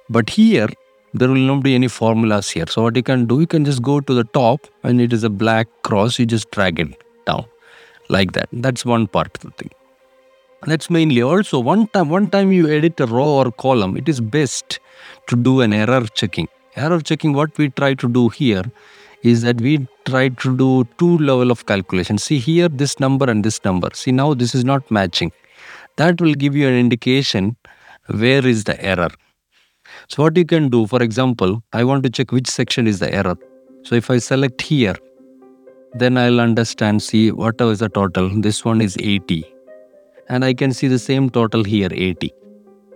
But 0.08 0.30
here 0.30 0.68
there 1.14 1.28
will 1.28 1.36
not 1.36 1.62
be 1.62 1.74
any 1.74 1.88
formulas 1.88 2.50
here. 2.50 2.66
So 2.68 2.82
what 2.82 2.96
you 2.96 3.02
can 3.02 3.26
do 3.26 3.40
you 3.40 3.46
can 3.46 3.64
just 3.64 3.82
go 3.82 4.00
to 4.00 4.14
the 4.14 4.24
top. 4.24 4.66
And 4.82 5.00
it 5.00 5.12
is 5.12 5.24
a 5.24 5.30
black 5.30 5.68
cross 5.82 6.18
you 6.18 6.26
just 6.26 6.50
drag 6.50 6.80
it 6.80 7.02
down 7.26 7.46
like 8.08 8.32
that. 8.32 8.48
That's 8.52 8.84
one 8.84 9.06
part 9.06 9.36
of 9.36 9.42
the 9.42 9.50
thing. 9.50 9.70
That's 10.64 10.88
mainly 10.88 11.22
also 11.22 11.58
one 11.58 11.88
time 11.88 12.08
one 12.08 12.30
time 12.30 12.52
you 12.52 12.68
edit 12.68 13.00
a 13.00 13.06
row 13.06 13.28
or 13.28 13.50
column 13.50 13.96
it 13.96 14.08
is 14.08 14.20
best 14.20 14.78
to 15.26 15.34
do 15.34 15.60
an 15.60 15.72
error 15.72 16.06
checking 16.14 16.46
error 16.76 17.00
checking 17.00 17.32
what 17.32 17.56
we 17.58 17.68
try 17.70 17.94
to 17.94 18.08
do 18.08 18.28
here 18.28 18.64
is 19.22 19.42
that 19.42 19.60
we 19.60 19.86
try 20.04 20.28
to 20.28 20.56
do 20.56 20.84
two 20.98 21.18
level 21.18 21.50
of 21.50 21.66
calculation. 21.66 22.18
See 22.18 22.38
here 22.38 22.68
this 22.68 22.98
number 22.98 23.30
and 23.30 23.44
this 23.44 23.64
number. 23.64 23.88
See 23.94 24.12
now 24.12 24.34
this 24.34 24.54
is 24.54 24.64
not 24.64 24.90
matching. 24.90 25.32
That 25.96 26.20
will 26.20 26.34
give 26.34 26.56
you 26.56 26.66
an 26.66 26.74
indication 26.74 27.56
where 28.08 28.46
is 28.46 28.64
the 28.64 28.82
error. 28.84 29.10
So 30.08 30.22
what 30.22 30.36
you 30.36 30.44
can 30.44 30.68
do 30.68 30.86
for 30.86 31.02
example 31.02 31.62
i 31.72 31.84
want 31.84 32.02
to 32.04 32.10
check 32.10 32.32
which 32.32 32.48
section 32.48 32.86
is 32.86 32.98
the 32.98 33.12
error. 33.14 33.36
So 33.84 33.94
if 33.94 34.10
i 34.10 34.18
select 34.18 34.62
here 34.62 34.96
then 35.94 36.16
i'll 36.16 36.40
understand 36.40 37.02
see 37.02 37.30
whatever 37.30 37.70
is 37.70 37.80
the 37.80 37.88
total. 37.88 38.28
This 38.40 38.64
one 38.64 38.80
is 38.80 38.96
80 38.98 39.44
and 40.28 40.44
I 40.44 40.54
can 40.54 40.72
see 40.72 40.88
the 40.88 40.98
same 40.98 41.28
total 41.30 41.62
here 41.62 41.88
80. 41.92 42.32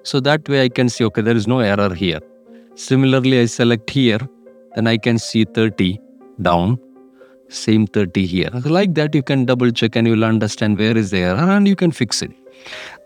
So 0.03 0.21
that 0.21 0.49
way 0.49 0.65
I 0.65 0.69
can 0.69 0.89
see 0.89 1.05
okay 1.05 1.23
there 1.23 1.37
is 1.37 1.47
no 1.47 1.61
error 1.61 1.95
here. 1.95 2.21
Similarly 2.77 3.41
I 3.41 3.47
select 3.47 3.91
here 3.91 4.21
then 4.75 4.87
I 4.87 4.99
can 4.99 5.19
see 5.19 5.45
30 5.45 5.99
down 6.41 6.79
same 7.49 7.87
30 7.87 8.27
here. 8.27 8.51
Like 8.65 8.95
that 8.95 9.15
you 9.15 9.23
can 9.23 9.45
double 9.45 9.71
check 9.71 9.97
and 9.97 10.07
you 10.07 10.15
will 10.15 10.25
understand 10.25 10.79
where 10.79 10.97
is 10.97 11.11
the 11.11 11.19
error 11.19 11.51
and 11.51 11.67
you 11.69 11.77
can 11.77 11.91
fix 11.91 12.23
it. 12.23 12.33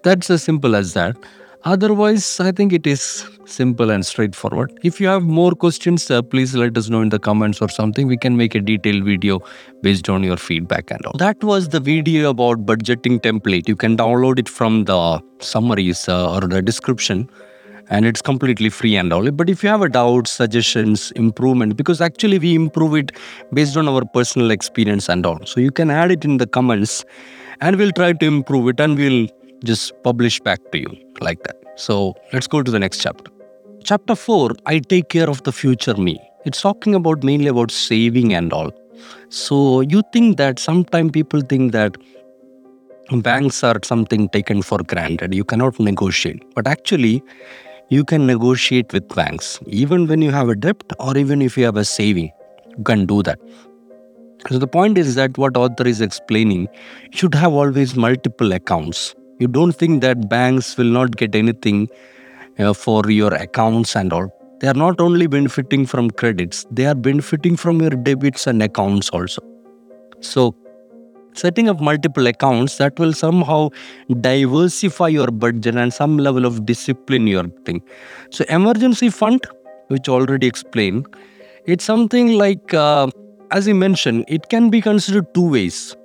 That's 0.03 0.31
as 0.31 0.43
simple 0.43 0.75
as 0.75 0.95
that. 0.95 1.17
Otherwise, 1.65 2.41
I 2.41 2.53
think 2.53 2.73
it 2.73 2.87
is 2.87 3.29
simple 3.45 3.91
and 3.91 4.05
straightforward. 4.07 4.73
If 4.83 4.99
you 4.99 5.09
have 5.09 5.25
more 5.25 5.53
questions, 5.53 6.11
uh, 6.11 6.23
please 6.23 6.55
let 6.55 6.79
us 6.79 6.89
know 6.89 7.03
in 7.03 7.11
the 7.11 7.19
comments 7.19 7.61
or 7.61 7.69
something. 7.69 8.07
We 8.07 8.17
can 8.17 8.35
make 8.35 8.55
a 8.55 8.61
detailed 8.61 9.05
video 9.05 9.41
based 9.83 10.09
on 10.09 10.23
your 10.23 10.39
feedback 10.39 10.91
and 10.91 11.05
all. 11.05 11.19
That 11.19 11.45
was 11.45 11.69
the 11.69 11.81
video 11.81 12.31
about 12.31 12.65
budgeting 12.65 13.21
template. 13.21 13.69
You 13.69 13.77
can 13.77 13.95
download 13.95 14.39
it 14.39 14.49
from 14.49 14.85
the 14.85 15.21
summaries 15.41 16.09
uh, 16.09 16.33
or 16.33 16.41
the 16.41 16.63
description 16.63 17.29
and 17.91 18.07
it's 18.07 18.23
completely 18.23 18.71
free 18.71 18.97
and 18.97 19.13
all. 19.13 19.31
But 19.31 19.51
if 19.51 19.63
you 19.63 19.69
have 19.69 19.83
a 19.83 19.89
doubt, 19.89 20.29
suggestions, 20.29 21.11
improvement, 21.13 21.77
because 21.77 22.01
actually 22.01 22.39
we 22.39 22.55
improve 22.55 22.95
it 22.95 23.13
based 23.53 23.77
on 23.77 23.89
our 23.89 24.05
personal 24.05 24.51
experience 24.51 25.09
and 25.09 25.27
all. 25.27 25.45
So 25.45 25.61
you 25.61 25.73
can 25.73 25.91
add 25.91 26.11
it 26.11 26.25
in 26.25 26.39
the 26.39 26.47
comments 26.47 27.05
and 27.61 27.77
we'll 27.77 27.93
try 27.93 28.13
to 28.13 28.27
improve 28.27 28.69
it 28.69 28.81
and 28.81 28.97
we'll 28.97 29.27
just 29.65 29.93
publish 30.03 30.41
back 30.41 30.61
to 30.73 30.79
you 30.79 30.97
like 31.21 31.43
that. 31.43 31.57
So 31.77 32.15
let's 32.33 32.47
go 32.47 32.63
to 32.63 32.71
the 32.71 32.79
next 32.79 32.99
chapter. 33.03 33.31
Chapter 33.83 34.15
4 34.15 34.53
I 34.67 34.79
take 34.79 35.09
care 35.09 35.29
of 35.29 35.43
the 35.43 35.53
future 35.53 35.95
me. 35.95 36.19
It's 36.45 36.63
talking 36.63 36.95
about 36.95 37.25
mainly 37.25 37.49
about 37.49 37.71
saving 37.71 38.33
and 38.35 38.53
all. 38.53 38.73
So 39.29 39.81
you 39.81 40.03
think 40.13 40.37
that 40.37 40.59
sometimes 40.59 41.11
people 41.11 41.41
think 41.41 41.73
that 41.73 41.97
banks 43.23 43.65
are 43.65 43.79
something 43.83 44.29
taken 44.29 44.63
for 44.63 44.79
granted. 44.79 45.35
You 45.35 45.45
cannot 45.45 45.79
negotiate. 45.81 46.43
But 46.55 46.67
actually, 46.67 47.23
you 47.91 48.05
can 48.05 48.27
negotiate 48.27 48.93
with 48.93 49.09
banks. 49.09 49.61
Even 49.67 50.07
when 50.07 50.23
you 50.23 50.31
have 50.31 50.49
a 50.49 50.55
debt 50.55 50.83
or 50.99 51.17
even 51.17 51.43
if 51.43 51.57
you 51.59 51.65
have 51.65 51.77
a 51.77 51.85
saving, 51.85 52.31
you 52.77 52.85
can 52.85 53.07
do 53.07 53.23
that. 53.23 53.39
So 54.49 54.59
the 54.59 54.67
point 54.67 54.97
is 54.97 55.15
that 55.17 55.37
what 55.37 55.57
author 55.57 55.87
is 55.87 56.01
explaining, 56.01 56.69
should 57.11 57.35
have 57.35 57.53
always 57.53 57.95
multiple 57.95 58.53
accounts 58.53 59.15
you 59.41 59.49
don't 59.49 59.73
think 59.73 60.03
that 60.03 60.29
banks 60.29 60.77
will 60.77 60.93
not 60.99 61.17
get 61.17 61.35
anything 61.35 61.89
uh, 62.59 62.75
for 62.75 63.11
your 63.11 63.33
accounts 63.35 63.97
and 63.97 64.13
all 64.13 64.29
they 64.61 64.69
are 64.69 64.81
not 64.83 65.01
only 65.01 65.27
benefiting 65.35 65.87
from 65.93 66.11
credits 66.23 66.67
they 66.71 66.87
are 66.91 66.99
benefiting 67.07 67.57
from 67.63 67.81
your 67.85 67.97
debits 68.09 68.47
and 68.47 68.63
accounts 68.63 69.09
also 69.19 69.43
so 70.33 70.55
setting 71.35 71.69
up 71.69 71.81
multiple 71.81 72.27
accounts 72.27 72.79
that 72.79 72.99
will 72.99 73.13
somehow 73.13 73.69
diversify 74.21 75.09
your 75.09 75.29
budget 75.29 75.77
and 75.77 75.93
some 75.93 76.19
level 76.19 76.45
of 76.45 76.67
discipline 76.67 77.27
your 77.27 77.45
thing. 77.65 77.83
So 78.31 78.45
emergency 78.49 79.11
fund 79.11 79.47
which 79.89 80.09
already 80.09 80.47
explained 80.47 81.07
it's 81.67 81.85
something 81.85 82.33
like 82.33 82.73
uh, 82.75 83.09
as 83.51 83.67
you 83.67 83.75
mentioned 83.75 84.25
it 84.29 84.49
can 84.49 84.71
be 84.71 84.81
considered 84.81 85.33
two 85.35 85.49
ways. 85.51 85.97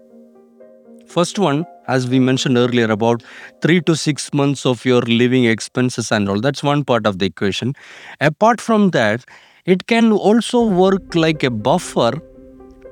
First 1.08 1.40
one 1.40 1.66
as 1.88 2.08
we 2.08 2.20
mentioned 2.20 2.58
earlier 2.58 2.90
about 2.90 3.22
3 3.62 3.82
to 3.82 3.96
6 3.96 4.34
months 4.34 4.66
of 4.66 4.86
your 4.86 5.02
living 5.02 5.46
expenses 5.46 6.12
and 6.12 6.28
all 6.28 6.42
that's 6.42 6.64
one 6.64 6.84
part 6.84 7.06
of 7.06 7.20
the 7.20 7.26
equation. 7.26 7.74
Apart 8.20 8.60
from 8.60 8.90
that 8.92 9.24
it 9.66 9.88
can 9.88 10.12
also 10.12 10.66
work 10.66 11.16
like 11.16 11.44
a 11.44 11.50
buffer 11.50 12.12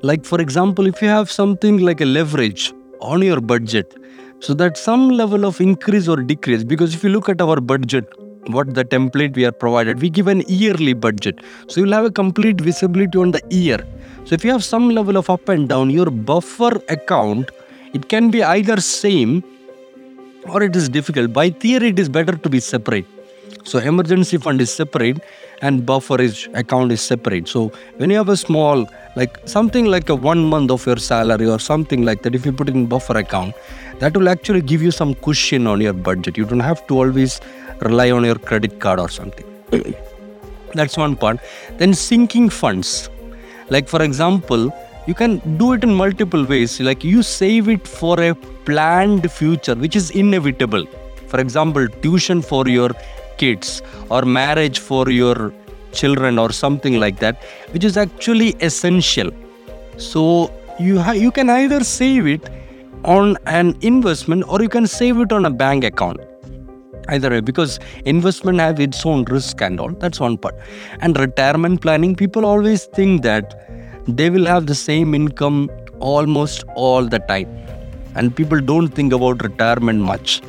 like 0.10 0.26
for 0.26 0.40
example 0.42 0.86
if 0.86 1.02
you 1.02 1.08
have 1.08 1.32
something 1.32 1.78
like 1.88 2.02
a 2.02 2.06
leverage 2.06 2.74
on 3.12 3.22
your 3.22 3.40
budget 3.42 3.96
so 4.40 4.54
that 4.54 4.78
some 4.78 5.10
level 5.22 5.46
of 5.46 5.62
increase 5.62 6.08
or 6.08 6.18
decrease 6.18 6.64
because 6.64 6.94
if 6.94 7.04
you 7.04 7.10
look 7.10 7.30
at 7.30 7.42
our 7.42 7.60
budget 7.60 8.06
what 8.48 8.74
the 8.76 8.84
template 8.84 9.36
we 9.36 9.46
are 9.46 9.56
provided 9.64 10.02
we 10.02 10.10
give 10.10 10.28
an 10.28 10.44
yearly 10.48 10.94
budget 10.94 11.40
so 11.68 11.80
you'll 11.80 11.98
have 12.00 12.06
a 12.06 12.12
complete 12.12 12.60
visibility 12.60 13.18
on 13.18 13.32
the 13.32 13.42
year 13.50 13.80
so 14.26 14.36
if 14.36 14.44
you 14.44 14.52
have 14.52 14.64
some 14.64 14.90
level 14.90 15.18
of 15.18 15.30
up 15.30 15.48
and 15.48 15.70
down 15.70 15.90
your 15.90 16.10
buffer 16.32 16.74
account 16.98 17.52
it 17.94 18.10
can 18.10 18.30
be 18.30 18.44
either 18.44 18.80
same 18.82 19.44
or 20.48 20.64
it 20.64 20.76
is 20.76 20.90
difficult. 20.90 21.34
By 21.34 21.50
theory, 21.50 21.90
it 21.90 22.00
is 22.00 22.10
better 22.10 22.34
to 22.36 22.50
be 22.50 22.60
separate. 22.60 23.06
So 23.64 23.80
emergency 23.80 24.38
fund 24.38 24.60
is 24.62 24.74
separate 24.74 25.20
and 25.62 25.86
buffer 25.86 26.22
is 26.22 26.50
account 26.54 26.92
is 26.92 27.02
separate. 27.02 27.48
So 27.48 27.72
when 27.98 28.10
you 28.10 28.18
have 28.18 28.30
a 28.30 28.38
small 28.38 28.88
like 29.16 29.38
something 29.46 29.86
like 29.86 30.10
a 30.10 30.16
one 30.16 30.44
month 30.44 30.72
of 30.72 30.86
your 30.86 30.98
salary 30.98 31.48
or 31.48 31.60
something 31.60 32.04
like 32.04 32.24
that, 32.24 32.36
if 32.36 32.46
you 32.46 32.52
put 32.52 32.70
it 32.70 32.76
in 32.76 32.86
buffer 32.88 33.18
account, 33.18 33.56
that 34.00 34.18
will 34.18 34.28
actually 34.28 34.62
give 34.62 34.82
you 34.82 34.92
some 34.92 35.16
cushion 35.16 35.66
on 35.68 35.80
your 35.80 35.94
budget. 35.94 36.38
You 36.38 36.46
don't 36.46 36.60
have 36.60 36.86
to 36.88 36.98
always 36.98 37.40
rely 37.80 38.12
on 38.12 38.26
your 38.26 38.36
credit 38.36 38.80
card 38.80 39.00
or 39.00 39.10
something. 39.10 39.46
That's 40.74 40.98
one 40.98 41.16
part. 41.16 41.40
Then 41.78 41.94
sinking 41.94 42.50
funds. 42.50 43.10
Like 43.70 43.88
for 43.88 44.02
example, 44.04 44.74
you 45.06 45.14
can 45.14 45.58
do 45.58 45.74
it 45.74 45.84
in 45.84 45.94
multiple 45.94 46.46
ways 46.46 46.80
like 46.80 47.04
you 47.04 47.22
save 47.22 47.68
it 47.68 47.86
for 47.86 48.20
a 48.22 48.34
planned 48.66 49.30
future 49.30 49.76
which 49.76 49.98
is 49.98 50.12
inevitable 50.12 50.86
for 51.28 51.42
example 51.42 51.88
tuition 52.02 52.42
for 52.42 52.66
your 52.70 52.92
kids 53.38 53.82
or 54.10 54.24
marriage 54.24 54.80
for 54.80 55.10
your 55.10 55.54
children 55.92 56.40
or 56.40 56.52
something 56.52 57.00
like 57.00 57.20
that 57.20 57.44
which 57.72 57.84
is 57.84 57.98
actually 57.98 58.56
essential. 58.62 59.32
So 59.98 60.52
you 60.80 61.00
ha- 61.00 61.20
you 61.24 61.32
can 61.32 61.50
either 61.50 61.84
save 61.84 62.28
it 62.28 62.50
on 63.06 63.38
an 63.46 63.78
investment 63.82 64.46
or 64.48 64.62
you 64.62 64.70
can 64.70 64.88
save 64.88 65.20
it 65.20 65.32
on 65.32 65.46
a 65.46 65.50
bank 65.50 65.84
account. 65.84 66.20
Either 67.10 67.30
way 67.30 67.42
because 67.42 67.80
investment 68.06 68.60
have 68.60 68.80
its 68.80 69.06
own 69.06 69.26
risk 69.26 69.62
and 69.62 69.80
all 69.80 69.90
that's 69.90 70.20
one 70.20 70.38
part. 70.38 70.56
And 71.02 71.18
retirement 71.18 71.82
planning 71.82 72.16
people 72.16 72.46
always 72.46 72.86
think 72.86 73.22
that 73.24 73.60
they 74.08 74.30
will 74.30 74.46
have 74.46 74.68
the 74.68 74.76
same 74.76 75.14
income 75.14 75.70
almost 76.00 76.64
all 76.76 77.06
the 77.06 77.20
time. 77.20 77.48
And 78.16 78.36
people 78.36 78.60
don't 78.60 78.90
think 78.90 79.12
about 79.12 79.44
retirement 79.44 80.00
much 80.00 80.42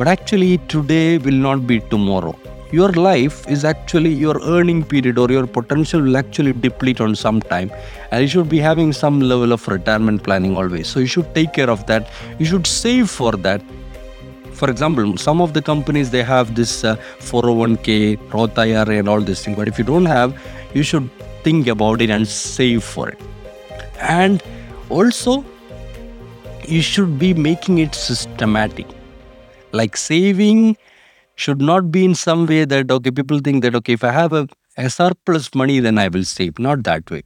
but 0.00 0.08
actually 0.08 0.56
today 0.72 1.18
will 1.18 1.40
not 1.46 1.66
be 1.66 1.78
tomorrow. 1.78 2.34
Your 2.72 2.90
life 2.92 3.46
is 3.54 3.64
actually 3.66 4.12
your 4.14 4.40
earning 4.42 4.82
period 4.82 5.18
or 5.18 5.30
your 5.30 5.46
potential 5.46 6.00
will 6.00 6.16
actually 6.16 6.54
deplete 6.54 7.02
on 7.02 7.14
some 7.14 7.40
time. 7.42 7.70
And 8.10 8.22
you 8.22 8.28
should 8.28 8.48
be 8.48 8.60
having 8.60 8.94
some 8.94 9.20
level 9.20 9.52
of 9.52 9.66
retirement 9.68 10.22
planning 10.22 10.56
always. 10.56 10.86
So 10.88 11.00
you 11.00 11.06
should 11.06 11.34
take 11.34 11.52
care 11.52 11.68
of 11.68 11.84
that. 11.88 12.08
You 12.38 12.46
should 12.46 12.66
save 12.66 13.10
for 13.10 13.32
that. 13.32 13.60
For 14.60 14.70
example 14.70 15.18
some 15.18 15.42
of 15.42 15.52
the 15.52 15.60
companies 15.60 16.10
they 16.10 16.22
have 16.22 16.54
this 16.54 16.82
uh, 16.82 16.96
401k 17.18 18.32
roth 18.32 18.58
ira 18.58 18.96
and 19.00 19.08
all 19.08 19.20
this 19.20 19.44
thing 19.44 19.54
but 19.54 19.68
if 19.68 19.78
you 19.78 19.84
don't 19.84 20.04
have 20.04 20.38
you 20.74 20.82
should 20.82 21.10
think 21.42 21.66
about 21.66 22.00
it 22.00 22.08
and 22.08 22.26
save 22.28 22.82
for 22.84 23.10
it. 23.10 23.20
And 24.00 24.42
also 24.88 25.44
you 26.66 26.80
should 26.80 27.18
be 27.18 27.34
making 27.34 27.78
it 27.78 27.94
systematic 27.94 28.86
like 29.72 29.96
saving 29.96 30.76
should 31.36 31.60
not 31.60 31.90
be 31.90 32.04
in 32.04 32.14
some 32.14 32.46
way 32.46 32.64
that 32.64 32.90
okay 32.90 33.10
people 33.10 33.38
think 33.38 33.62
that 33.62 33.74
okay 33.74 33.94
if 33.94 34.04
i 34.04 34.12
have 34.12 34.32
a, 34.32 34.46
a 34.76 34.90
surplus 34.90 35.54
money 35.54 35.80
then 35.80 35.98
i 35.98 36.08
will 36.08 36.24
save. 36.24 36.58
Not 36.58 36.84
that 36.84 37.10
way. 37.10 37.22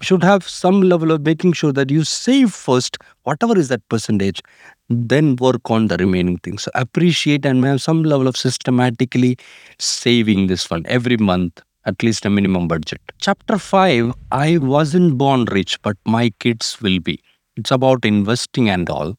Should 0.00 0.22
have 0.22 0.48
some 0.48 0.82
level 0.82 1.10
of 1.10 1.22
making 1.22 1.54
sure 1.54 1.72
that 1.72 1.90
you 1.90 2.04
save 2.04 2.52
first 2.52 2.98
whatever 3.24 3.58
is 3.58 3.68
that 3.68 3.86
percentage 3.88 4.40
then 4.88 5.36
work 5.36 5.70
on 5.70 5.88
the 5.88 5.96
remaining 5.96 6.38
things. 6.38 6.62
So 6.62 6.70
appreciate 6.74 7.44
and 7.44 7.64
have 7.64 7.82
some 7.82 8.04
level 8.04 8.28
of 8.28 8.36
systematically 8.36 9.36
saving 9.78 10.46
this 10.46 10.64
fund 10.64 10.86
every 10.86 11.16
month 11.16 11.60
at 11.84 12.02
least 12.02 12.24
a 12.26 12.30
minimum 12.30 12.68
budget. 12.68 13.00
Chapter 13.18 13.58
5 13.58 14.12
i 14.32 14.58
wasn't 14.58 15.18
born 15.18 15.46
rich 15.46 15.80
but 15.82 15.96
my 16.06 16.30
kids 16.38 16.80
will 16.80 17.00
be. 17.00 17.20
It's 17.56 17.70
about 17.70 18.04
investing 18.04 18.68
and 18.70 18.88
all. 18.88 19.16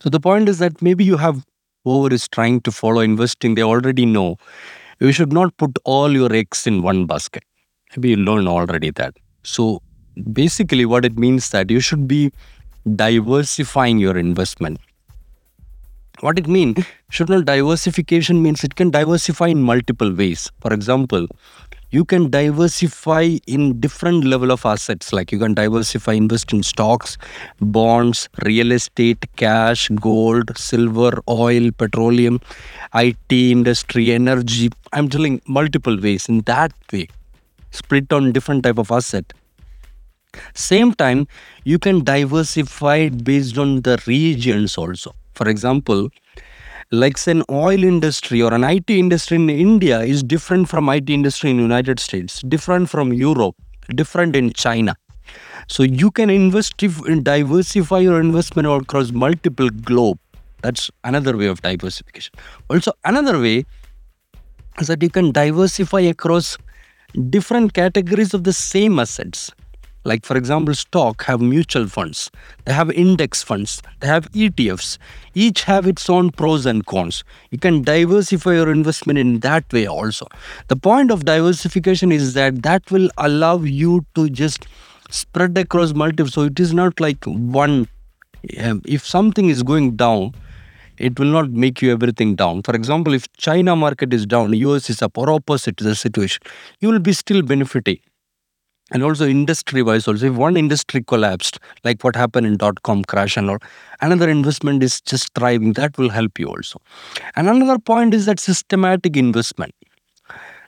So 0.00 0.10
the 0.10 0.20
point 0.20 0.48
is 0.48 0.58
that 0.58 0.82
maybe 0.82 1.04
you 1.04 1.16
have 1.16 1.44
whoever 1.86 2.12
is 2.12 2.28
trying 2.28 2.60
to 2.62 2.72
follow 2.72 3.00
investing, 3.00 3.54
they 3.54 3.62
already 3.62 4.04
know 4.04 4.36
you 4.98 5.12
should 5.12 5.32
not 5.32 5.56
put 5.56 5.78
all 5.84 6.10
your 6.20 6.32
eggs 6.32 6.66
in 6.66 6.82
one 6.82 7.06
basket. 7.06 7.44
Maybe 7.94 8.10
you 8.10 8.16
learn 8.16 8.48
already 8.48 8.90
that. 8.90 9.14
So 9.42 9.82
basically, 10.32 10.84
what 10.84 11.04
it 11.04 11.18
means 11.18 11.50
that 11.50 11.70
you 11.70 11.80
should 11.80 12.08
be 12.08 12.32
diversifying 12.96 13.98
your 13.98 14.16
investment. 14.16 14.80
What 16.20 16.38
it 16.38 16.48
means, 16.48 16.84
should 17.10 17.28
not 17.28 17.44
diversification 17.44 18.42
means 18.42 18.64
it 18.64 18.74
can 18.74 18.90
diversify 18.90 19.48
in 19.48 19.62
multiple 19.62 20.12
ways. 20.12 20.50
For 20.60 20.72
example, 20.72 21.26
you 21.90 22.04
can 22.04 22.30
diversify 22.30 23.38
in 23.46 23.80
different 23.80 24.24
level 24.24 24.50
of 24.50 24.66
assets. 24.66 25.12
Like 25.12 25.30
you 25.32 25.38
can 25.38 25.54
diversify 25.54 26.14
invest 26.14 26.52
in 26.52 26.62
stocks 26.62 27.16
bonds 27.60 28.28
real 28.44 28.72
estate 28.72 29.24
cash 29.36 29.88
gold 29.88 30.56
silver 30.58 31.22
oil 31.28 31.70
petroleum 31.70 32.40
it 32.94 33.16
industry 33.30 34.12
energy. 34.12 34.70
I'm 34.92 35.08
telling 35.08 35.40
multiple 35.46 35.98
ways. 36.00 36.28
In 36.28 36.40
that 36.42 36.72
way 36.92 37.08
split 37.70 38.12
on 38.12 38.32
different 38.32 38.64
type 38.64 38.78
of 38.78 38.90
asset. 38.90 39.32
Same 40.54 40.92
time 40.94 41.26
you 41.64 41.78
can 41.78 42.04
diversify 42.04 43.08
based 43.08 43.58
on 43.58 43.82
the 43.82 44.02
regions 44.06 44.76
also. 44.76 45.14
For 45.34 45.48
example 45.48 46.10
like 46.92 47.18
say 47.18 47.32
an 47.32 47.42
oil 47.50 47.82
industry 47.82 48.40
or 48.42 48.54
an 48.54 48.62
IT 48.62 48.90
industry 48.90 49.36
in 49.36 49.50
India 49.50 50.00
is 50.00 50.22
different 50.22 50.68
from 50.68 50.88
IT 50.88 51.10
industry 51.10 51.50
in 51.50 51.58
United 51.58 51.98
States, 51.98 52.42
different 52.42 52.88
from 52.88 53.12
Europe, 53.12 53.56
different 53.94 54.36
in 54.36 54.52
China. 54.52 54.94
So 55.68 55.82
you 55.82 56.10
can 56.12 56.30
invest 56.30 56.80
if 56.82 57.00
diversify 57.24 57.98
your 57.98 58.20
investment 58.20 58.68
across 58.68 59.10
multiple 59.10 59.68
globe. 59.68 60.18
That's 60.62 60.90
another 61.02 61.36
way 61.36 61.46
of 61.46 61.60
diversification. 61.62 62.34
Also, 62.70 62.92
another 63.04 63.40
way 63.40 63.66
is 64.78 64.86
that 64.86 65.02
you 65.02 65.10
can 65.10 65.32
diversify 65.32 66.00
across 66.00 66.56
different 67.30 67.74
categories 67.74 68.32
of 68.34 68.44
the 68.44 68.52
same 68.52 68.98
assets 68.98 69.50
like 70.06 70.24
for 70.24 70.36
example 70.36 70.74
stock 70.74 71.24
have 71.24 71.40
mutual 71.40 71.86
funds. 71.88 72.30
They 72.64 72.72
have 72.72 72.90
index 72.90 73.42
funds. 73.42 73.82
They 74.00 74.06
have 74.06 74.30
etfs 74.32 74.98
each 75.34 75.62
have 75.64 75.86
its 75.86 76.08
own 76.08 76.30
pros 76.30 76.64
and 76.64 76.86
cons. 76.86 77.22
You 77.50 77.58
can 77.58 77.82
diversify 77.82 78.54
your 78.54 78.70
investment 78.70 79.18
in 79.18 79.40
that 79.40 79.70
way 79.72 79.86
also. 79.86 80.26
The 80.68 80.76
point 80.76 81.10
of 81.10 81.26
diversification 81.26 82.10
is 82.10 82.32
that 82.34 82.62
that 82.62 82.90
will 82.90 83.10
allow 83.18 83.58
you 83.58 84.06
to 84.14 84.30
just 84.30 84.66
spread 85.10 85.58
across 85.58 85.92
multiple. 85.92 86.30
So 86.30 86.42
it 86.42 86.58
is 86.58 86.72
not 86.72 86.98
like 87.00 87.22
one 87.24 87.86
um, 88.58 88.82
if 88.86 89.06
something 89.06 89.48
is 89.48 89.62
going 89.62 89.96
down 89.96 90.34
it 90.98 91.18
will 91.18 91.26
not 91.26 91.50
make 91.50 91.82
you 91.82 91.92
everything 91.92 92.34
down. 92.34 92.62
For 92.62 92.74
example 92.74 93.12
if 93.12 93.30
china 93.36 93.76
market 93.76 94.14
is 94.14 94.24
down 94.24 94.54
us 94.54 94.88
is 94.88 95.02
up 95.02 95.18
or 95.18 95.30
opposite 95.30 95.76
to 95.76 95.84
the 95.84 95.94
situation 95.94 96.40
you 96.80 96.88
will 96.88 97.00
be 97.10 97.12
still 97.12 97.42
benefiting 97.42 97.98
and 98.92 99.02
also 99.02 99.26
industry 99.26 99.82
wise 99.82 100.06
also 100.06 100.26
if 100.26 100.34
one 100.34 100.56
industry 100.56 101.02
collapsed 101.02 101.58
like 101.84 102.02
what 102.04 102.14
happened 102.14 102.46
in 102.46 102.56
dot 102.56 102.82
com 102.82 103.02
crash 103.04 103.36
and 103.36 103.50
all 103.50 103.58
another 104.00 104.28
investment 104.28 104.82
is 104.82 105.00
just 105.00 105.32
thriving 105.34 105.72
that 105.72 105.98
will 105.98 106.10
help 106.10 106.38
you 106.38 106.46
also. 106.46 106.80
And 107.34 107.48
another 107.48 107.78
point 107.78 108.14
is 108.14 108.26
that 108.26 108.38
systematic 108.38 109.16
investment. 109.16 109.74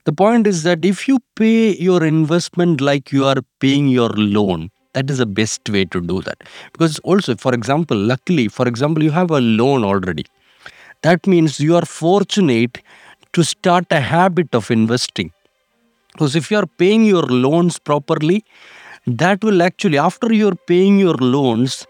The 0.04 0.12
point 0.12 0.46
is 0.46 0.62
that 0.62 0.85
if 0.85 1.07
you 1.07 1.20
pay 1.37 1.76
your 1.76 2.02
investment 2.04 2.81
like 2.81 3.12
you 3.12 3.24
are 3.24 3.37
paying 3.61 3.88
your 3.88 4.09
loan 4.11 4.70
that 4.94 5.11
is 5.11 5.18
the 5.18 5.26
best 5.26 5.68
way 5.68 5.85
to 5.85 6.00
do 6.00 6.20
that. 6.22 6.42
Because 6.72 6.98
also 7.00 7.37
for 7.37 7.54
example 7.54 7.96
luckily 7.96 8.48
for 8.48 8.66
example 8.66 9.02
you 9.02 9.11
have 9.12 9.31
a 9.31 9.40
loan 9.40 9.85
already. 9.85 10.24
That 11.02 11.26
means 11.26 11.61
you 11.61 11.76
are 11.76 11.85
fortunate 11.85 12.83
to 13.35 13.44
start 13.44 13.85
a 13.90 14.00
habit 14.00 14.54
of 14.54 14.70
investing 14.70 15.31
because 16.18 16.35
if 16.35 16.50
you 16.50 16.57
are 16.57 16.66
paying 16.66 17.04
your 17.04 17.22
loans 17.22 17.78
properly, 17.78 18.44
that 19.07 19.44
will 19.44 19.62
actually, 19.62 19.98
after 19.98 20.33
you're 20.33 20.57
paying 20.57 20.98
your 20.98 21.14
loans, 21.14 21.87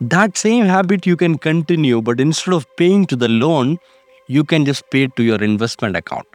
that 0.00 0.36
same 0.36 0.64
habit 0.64 1.06
you 1.06 1.16
can 1.16 1.38
continue, 1.38 2.02
but 2.02 2.18
instead 2.18 2.54
of 2.54 2.66
paying 2.76 3.06
to 3.06 3.14
the 3.14 3.28
loan, 3.28 3.78
you 4.26 4.42
can 4.42 4.64
just 4.64 4.90
pay 4.90 5.06
to 5.06 5.22
your 5.22 5.40
investment 5.40 5.94
account. 5.94 6.26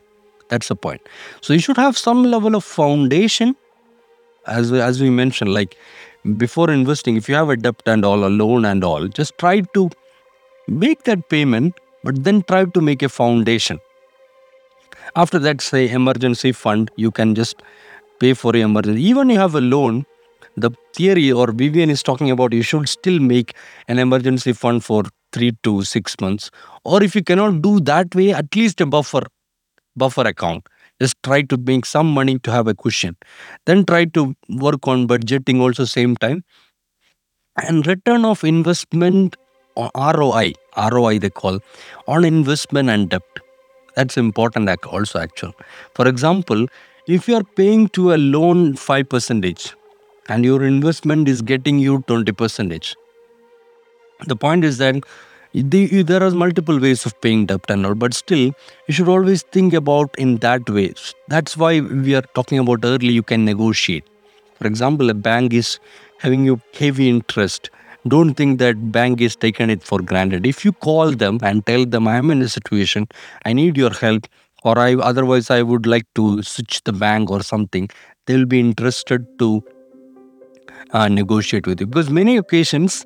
That's 0.48 0.70
the 0.70 0.78
point. 0.78 1.02
So 1.42 1.52
you 1.52 1.60
should 1.60 1.76
have 1.76 1.98
some 1.98 2.24
level 2.24 2.56
of 2.56 2.64
foundation, 2.64 3.58
as 4.48 4.72
as 4.72 5.02
we 5.02 5.10
mentioned, 5.10 5.54
like 5.54 5.78
before 6.38 6.72
investing. 6.72 7.18
If 7.18 7.28
you 7.28 7.36
have 7.36 7.50
a 7.50 7.58
debt 7.58 7.82
and 7.86 8.06
all, 8.06 8.24
a 8.24 8.32
loan 8.42 8.64
and 8.64 8.86
all, 8.86 9.10
just 9.10 9.38
try 9.38 9.60
to 9.74 9.90
make 10.70 11.04
that 11.04 11.28
payment, 11.28 11.78
but 12.06 12.24
then 12.24 12.44
try 12.44 12.64
to 12.64 12.82
make 12.82 13.04
a 13.04 13.10
foundation 13.10 13.80
after 15.16 15.40
that, 15.40 15.62
say 15.62 15.90
emergency 15.90 16.52
fund, 16.52 16.92
you 16.96 17.12
can 17.12 17.36
just 17.36 17.62
pay 18.20 18.34
for 18.34 18.56
your 18.56 18.66
emergency. 18.66 19.02
Even 19.04 19.30
you 19.30 19.40
have 19.40 19.56
a 19.56 19.62
loan, 19.62 20.06
the 20.58 20.72
theory 20.94 21.32
or 21.32 21.52
Vivian 21.52 21.90
is 21.90 22.04
talking 22.04 22.32
about 22.32 22.54
you 22.54 22.62
should 22.62 22.88
still 22.90 23.20
make 23.20 23.54
an 23.88 24.00
emergency 24.00 24.54
fund 24.54 24.84
for 24.84 25.04
three 25.32 25.58
to 25.64 25.84
six 25.84 26.16
months. 26.22 26.52
Or 26.84 27.04
if 27.04 27.16
you 27.16 27.24
cannot 27.24 27.62
do 27.62 27.80
that 27.82 28.14
way, 28.16 28.32
at 28.34 28.56
least 28.56 28.82
a 28.82 28.86
buffer, 28.86 29.24
buffer 29.96 30.24
account. 30.24 30.68
Just 31.02 31.16
try 31.24 31.42
to 31.42 31.58
make 31.58 31.86
some 31.86 32.12
money 32.12 32.40
to 32.40 32.52
have 32.52 32.68
a 32.68 32.76
cushion. 32.76 33.18
Then 33.66 33.84
try 33.86 34.06
to 34.06 34.36
work 34.50 34.88
on 34.88 35.08
budgeting 35.08 35.60
also 35.60 35.86
same 35.86 36.16
time. 36.16 36.44
And 37.58 37.86
return 37.86 38.26
of 38.26 38.44
investment 38.44 39.36
or 39.76 39.90
ROI, 39.96 40.54
ROI 40.78 41.20
they 41.20 41.30
call, 41.30 41.60
on 42.08 42.26
investment 42.26 42.90
and 42.90 43.10
debt 43.10 43.22
that's 43.96 44.18
important 44.18 44.70
also 44.88 45.20
actual. 45.20 45.54
For 45.96 46.08
example, 46.08 46.68
if 47.08 47.28
you 47.28 47.36
are 47.36 47.44
paying 47.44 47.90
to 47.90 48.14
a 48.14 48.18
loan 48.18 48.76
5 48.76 49.10
percentage 49.10 49.74
and 50.30 50.46
your 50.46 50.64
investment 50.64 51.28
is 51.28 51.42
getting 51.42 51.80
you 51.80 52.04
20 52.08 52.32
percentage, 52.32 52.96
the 54.26 54.36
point 54.36 54.64
is 54.64 54.78
that 54.78 55.04
the, 55.54 56.02
there 56.04 56.24
are 56.24 56.32
multiple 56.32 56.80
ways 56.80 57.06
of 57.06 57.20
paying 57.22 57.46
debt 57.46 57.66
and 57.70 57.86
all, 57.86 57.94
but 57.94 58.14
still 58.14 58.54
you 58.88 58.94
should 58.94 59.10
always 59.10 59.44
think 59.44 59.74
about 59.74 60.14
in 60.18 60.38
that 60.38 60.68
way. 60.70 60.94
That's 61.28 61.56
why 61.58 61.80
we 61.82 62.16
are 62.16 62.24
talking 62.34 62.58
about 62.60 62.80
early 62.84 63.10
you 63.10 63.24
can 63.24 63.46
negotiate. 63.46 64.06
For 64.56 64.68
example, 64.68 65.10
a 65.10 65.14
bank 65.14 65.54
is 65.54 65.80
having 66.20 66.46
you 66.46 66.62
heavy 66.74 67.10
interest 67.10 67.70
don't 68.08 68.34
think 68.36 68.60
that 68.60 68.92
bank 68.92 69.22
is 69.22 69.36
taken 69.36 69.70
it 69.70 69.84
for 69.84 70.00
granted. 70.00 70.46
If 70.46 70.66
you 70.66 70.72
call 70.72 71.12
them 71.12 71.40
and 71.42 71.66
tell 71.66 71.86
them 71.86 72.08
i 72.08 72.18
am 72.18 72.32
in 72.32 72.42
a 72.42 72.50
situation 72.50 73.08
i 73.46 73.54
need 73.54 73.78
your 73.78 73.92
help 73.92 74.28
or 74.64 74.80
I 74.80 74.96
otherwise 74.96 75.50
I 75.50 75.62
would 75.62 75.86
like 75.86 76.06
to 76.16 76.42
switch 76.42 76.84
the 76.84 76.94
bank 76.94 77.30
or 77.30 77.44
something, 77.44 77.90
they'll 78.26 78.46
be 78.46 78.60
interested 78.60 79.26
to 79.40 79.64
uh, 80.92 81.08
negotiate 81.08 81.68
with 81.68 81.82
you. 81.82 81.88
Because 81.88 82.10
many 82.10 82.38
occasions 82.38 83.06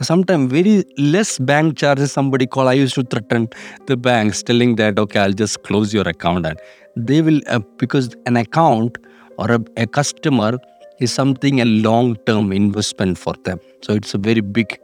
sometimes 0.00 0.50
very 0.50 0.84
less 0.98 1.38
bank 1.38 1.76
charges 1.76 2.12
somebody 2.12 2.46
call. 2.46 2.68
I 2.68 2.74
used 2.74 2.94
to 2.94 3.02
threaten 3.02 3.48
the 3.86 3.96
banks 3.96 4.42
telling 4.42 4.76
that 4.76 4.98
okay 4.98 5.20
i'll 5.20 5.32
just 5.32 5.62
close 5.62 5.92
your 5.94 6.08
account 6.08 6.46
and 6.46 6.58
they 6.96 7.22
will 7.22 7.40
uh, 7.46 7.60
because 7.78 8.16
an 8.26 8.36
account 8.36 8.98
or 9.38 9.52
a, 9.52 9.60
a 9.76 9.86
customer 9.86 10.58
is 11.02 11.12
something 11.12 11.60
a 11.60 11.64
long 11.64 12.16
term 12.26 12.52
investment 12.52 13.18
for 13.18 13.34
them. 13.44 13.60
So 13.82 13.94
it's 13.94 14.14
a 14.14 14.18
very 14.18 14.40
big 14.40 14.78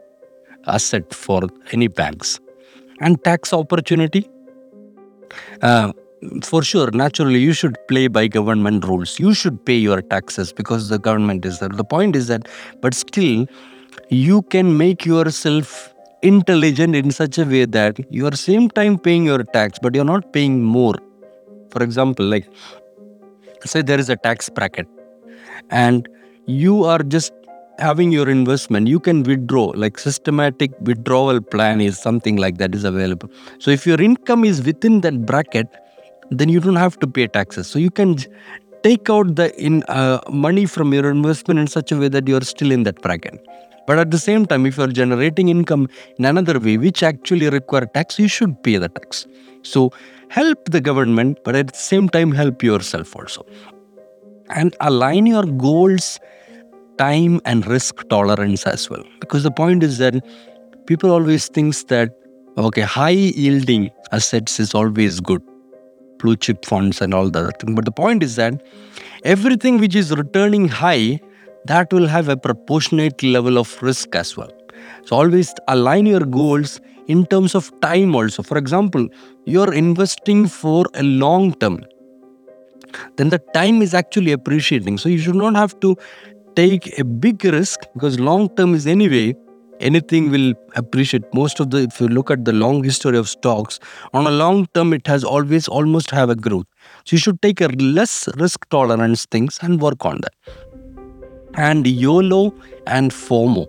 asset 0.67 1.13
for 1.13 1.41
any 1.71 1.87
banks. 1.87 2.39
And 3.01 3.23
tax 3.23 3.53
opportunity? 3.53 4.29
Uh, 5.61 5.93
for 6.43 6.61
sure 6.63 6.91
naturally 6.91 7.39
you 7.39 7.53
should 7.53 7.77
play 7.87 8.07
by 8.07 8.27
government 8.27 8.85
rules. 8.85 9.19
You 9.19 9.33
should 9.33 9.63
pay 9.65 9.77
your 9.77 10.01
taxes 10.01 10.51
because 10.51 10.89
the 10.89 10.99
government 10.99 11.45
is 11.45 11.59
there. 11.59 11.69
The 11.69 11.83
point 11.83 12.15
is 12.15 12.27
that 12.27 12.47
but 12.81 12.93
still 12.93 13.45
you 14.09 14.41
can 14.43 14.77
make 14.77 15.05
yourself 15.05 15.93
intelligent 16.21 16.95
in 16.95 17.11
such 17.11 17.37
a 17.37 17.45
way 17.45 17.63
that 17.65 17.99
you 18.11 18.27
are 18.27 18.35
same 18.35 18.69
time 18.69 18.97
paying 18.97 19.25
your 19.25 19.43
tax 19.43 19.79
but 19.79 19.95
you're 19.95 20.11
not 20.13 20.33
paying 20.33 20.61
more. 20.61 20.95
For 21.71 21.83
example 21.83 22.25
like 22.25 22.47
say 23.65 23.81
there 23.81 23.99
is 23.99 24.09
a 24.09 24.15
tax 24.17 24.49
bracket 24.49 24.87
and 25.69 26.07
you 26.45 26.83
are 26.83 26.99
just 26.99 27.33
having 27.79 28.11
your 28.11 28.29
investment. 28.29 28.87
You 28.87 28.99
can 28.99 29.23
withdraw 29.23 29.71
like 29.75 29.97
systematic 29.97 30.71
withdrawal 30.81 31.41
plan 31.41 31.81
is 31.81 31.97
something 31.97 32.37
like 32.37 32.57
that 32.57 32.75
is 32.75 32.83
available. 32.83 33.29
So 33.59 33.71
if 33.71 33.85
your 33.87 34.01
income 34.01 34.43
is 34.43 34.63
within 34.63 35.01
that 35.01 35.25
bracket 35.25 35.67
then 36.31 36.49
you 36.49 36.59
don't 36.59 36.75
have 36.75 36.99
to 36.99 37.07
pay 37.07 37.27
taxes. 37.27 37.67
So 37.67 37.79
you 37.79 37.89
can 37.89 38.17
take 38.83 39.09
out 39.09 39.35
the 39.35 39.55
in 39.59 39.83
uh, 39.83 40.19
money 40.29 40.65
from 40.65 40.93
your 40.93 41.09
investment 41.09 41.59
in 41.59 41.67
such 41.67 41.91
a 41.91 41.97
way 41.97 42.07
that 42.09 42.27
you 42.27 42.37
are 42.37 42.43
still 42.43 42.71
in 42.71 42.83
that 42.83 43.01
bracket. 43.01 43.45
But 43.87 43.97
at 43.97 44.11
the 44.11 44.19
same 44.19 44.45
time 44.45 44.65
if 44.65 44.77
you 44.77 44.83
are 44.83 44.87
generating 44.87 45.49
income 45.49 45.89
in 46.17 46.25
another 46.25 46.59
way 46.59 46.77
which 46.77 47.01
actually 47.01 47.49
require 47.49 47.85
tax 47.85 48.19
you 48.19 48.27
should 48.27 48.61
pay 48.63 48.77
the 48.77 48.89
tax. 48.89 49.25
So 49.63 49.91
help 50.29 50.69
the 50.69 50.81
government 50.81 51.39
but 51.43 51.55
at 51.55 51.67
the 51.67 51.77
same 51.77 52.07
time 52.07 52.31
help 52.31 52.61
yourself 52.61 53.15
also 53.15 53.45
and 54.49 54.75
align 54.81 55.25
your 55.25 55.43
goals 55.43 56.19
time 56.97 57.39
and 57.45 57.65
risk 57.67 58.07
tolerance 58.09 58.65
as 58.65 58.89
well. 58.89 59.03
Because 59.19 59.43
the 59.43 59.51
point 59.51 59.83
is 59.83 59.97
that 59.99 60.25
people 60.85 61.11
always 61.11 61.47
thinks 61.47 61.83
that 61.85 62.11
okay 62.57 62.81
high 62.81 63.09
yielding 63.43 63.89
assets 64.11 64.59
is 64.59 64.73
always 64.73 65.19
good 65.21 65.41
blue 66.19 66.35
chip 66.35 66.65
funds 66.65 67.01
and 67.01 67.13
all 67.13 67.29
that 67.29 67.61
thing. 67.61 67.75
But 67.75 67.85
the 67.85 67.91
point 67.91 68.21
is 68.21 68.35
that 68.35 68.61
everything 69.23 69.79
which 69.79 69.95
is 69.95 70.11
returning 70.15 70.67
high 70.67 71.19
that 71.65 71.93
will 71.93 72.07
have 72.07 72.27
a 72.27 72.37
proportionate 72.37 73.23
level 73.23 73.57
of 73.57 73.81
risk 73.81 74.15
as 74.15 74.35
well. 74.35 74.51
So 75.05 75.15
always 75.15 75.53
align 75.67 76.05
your 76.05 76.25
goals 76.25 76.81
in 77.07 77.25
terms 77.25 77.55
of 77.55 77.71
time 77.81 78.15
also. 78.15 78.43
For 78.43 78.57
example 78.57 79.07
you're 79.45 79.73
investing 79.73 80.47
for 80.47 80.85
a 80.95 81.03
long 81.03 81.53
term 81.53 81.85
then 83.17 83.29
the 83.29 83.39
time 83.53 83.81
is 83.81 83.93
actually 83.93 84.31
appreciating. 84.31 84.97
So 84.97 85.09
you 85.09 85.17
should 85.17 85.35
not 85.35 85.55
have 85.55 85.79
to 85.81 85.95
take 86.55 86.97
a 86.99 87.03
big 87.03 87.43
risk 87.45 87.81
because 87.93 88.19
long 88.19 88.49
term 88.55 88.73
is 88.73 88.87
anyway 88.87 89.35
anything 89.79 90.29
will 90.29 90.53
appreciate. 90.75 91.23
Most 91.33 91.59
of 91.59 91.69
the 91.71 91.83
if 91.83 91.99
you 91.99 92.07
look 92.07 92.31
at 92.31 92.45
the 92.45 92.53
long 92.53 92.83
history 92.83 93.17
of 93.17 93.29
stocks 93.29 93.79
on 94.13 94.27
a 94.27 94.31
long 94.31 94.67
term 94.73 94.93
it 94.93 95.07
has 95.07 95.23
always 95.23 95.67
almost 95.67 96.11
have 96.11 96.29
a 96.29 96.35
growth. 96.35 96.65
So 97.05 97.15
you 97.15 97.17
should 97.19 97.41
take 97.41 97.61
a 97.61 97.67
less 97.67 98.27
risk 98.37 98.67
tolerance 98.69 99.25
things 99.25 99.59
and 99.61 99.81
work 99.81 100.05
on 100.05 100.21
that. 100.21 100.33
And 101.55 101.87
yolo 101.87 102.53
and 102.87 103.11
fomo. 103.11 103.67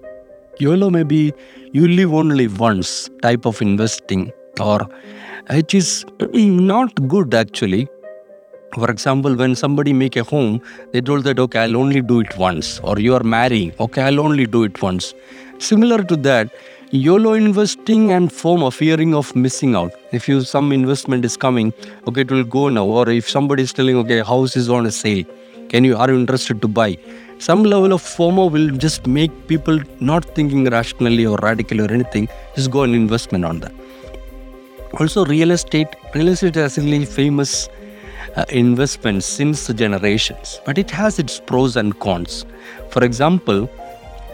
Yolo 0.58 0.90
may 0.90 1.02
be 1.04 1.32
you 1.72 1.88
live 1.88 2.12
only 2.12 2.48
once 2.48 3.08
type 3.22 3.46
of 3.46 3.62
investing 3.62 4.32
or 4.60 4.86
which 5.50 5.74
is 5.74 6.04
not 6.32 7.08
good 7.08 7.34
actually 7.34 7.88
for 8.74 8.90
example 8.90 9.34
when 9.34 9.54
somebody 9.54 9.92
make 9.92 10.16
a 10.16 10.22
home 10.22 10.60
they 10.92 11.00
told 11.00 11.24
that 11.24 11.38
okay 11.44 11.60
i'll 11.60 11.76
only 11.76 12.00
do 12.00 12.20
it 12.20 12.36
once 12.38 12.78
or 12.80 12.98
you 12.98 13.14
are 13.14 13.22
marrying. 13.22 13.72
Okay 13.80 14.02
i'll 14.02 14.20
only 14.20 14.46
do 14.46 14.62
it 14.64 14.80
once. 14.80 15.14
Similar 15.58 16.04
to 16.04 16.16
that 16.16 16.52
yolo 16.92 17.32
investing 17.34 18.12
and 18.12 18.30
fomo 18.30 18.72
fearing 18.72 19.14
of 19.14 19.34
missing 19.34 19.74
out. 19.74 19.92
If 20.12 20.28
you 20.28 20.42
some 20.42 20.72
investment 20.72 21.24
is 21.24 21.36
coming 21.36 21.72
okay 22.06 22.20
it 22.22 22.30
will 22.30 22.44
go 22.44 22.68
now. 22.68 22.84
Or 22.84 23.08
if 23.08 23.28
somebody 23.28 23.64
is 23.64 23.72
telling 23.72 23.96
okay 23.96 24.20
house 24.20 24.56
is 24.56 24.70
on 24.70 24.86
a 24.86 24.90
sale. 24.92 25.24
Can 25.68 25.84
you 25.84 25.96
are 25.96 26.10
you 26.10 26.18
interested 26.18 26.62
to 26.62 26.68
buy? 26.68 26.96
Some 27.38 27.64
level 27.64 27.92
of 27.92 28.02
fomo 28.02 28.50
will 28.50 28.70
just 28.76 29.06
make 29.06 29.32
people 29.48 29.80
not 29.98 30.24
thinking 30.36 30.64
rationally 30.66 31.26
or 31.26 31.38
radically 31.42 31.80
or 31.80 31.90
anything. 31.90 32.28
Just 32.54 32.70
go 32.70 32.82
and 32.82 32.94
investment 32.94 33.44
on 33.44 33.60
that. 33.60 33.72
Also 34.98 35.24
real 35.24 35.50
estate 35.50 35.88
real 36.14 36.28
estate 36.28 36.56
is 36.56 36.78
actually 36.78 37.04
famous 37.04 37.68
uh, 38.36 38.44
investment 38.48 39.24
since 39.24 39.68
generations, 39.68 40.60
but 40.64 40.78
it 40.78 40.90
has 40.90 41.18
its 41.18 41.40
pros 41.40 41.76
and 41.76 41.98
cons. 41.98 42.44
For 42.90 43.04
example, 43.04 43.68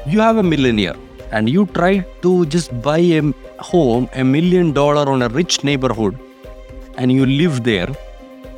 you 0.07 0.21
have 0.21 0.37
a 0.37 0.43
millionaire 0.43 0.97
and 1.33 1.49
you 1.49 1.67
try 1.67 2.01
to 2.23 2.47
just 2.47 2.81
buy 2.83 2.99
a 2.99 3.23
home, 3.59 4.09
a 4.15 4.25
million 4.25 4.73
dollar 4.73 5.11
on 5.11 5.23
a 5.23 5.29
rich 5.29 5.65
neighborhood, 5.65 6.19
and 6.97 7.13
you 7.13 7.27
live 7.27 7.65
there, 7.65 7.89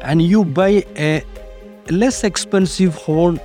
and 0.02 0.22
you 0.22 0.44
buy 0.44 0.84
a 0.96 1.22
less 1.90 2.24
expensive 2.24 2.94
home 2.94 3.40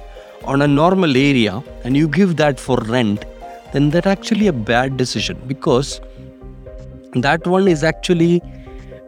on 0.46 0.62
a 0.62 0.68
normal 0.68 1.16
area 1.16 1.64
and 1.84 1.96
you 1.96 2.08
give 2.08 2.36
that 2.38 2.60
for 2.60 2.78
rent, 2.78 3.26
then 3.72 3.90
that's 3.90 4.08
actually 4.08 4.48
a 4.48 4.54
bad 4.54 4.98
decision 4.98 5.42
because 5.48 6.02
that 7.16 7.46
one 7.48 7.68
is 7.68 7.84
actually 7.84 8.42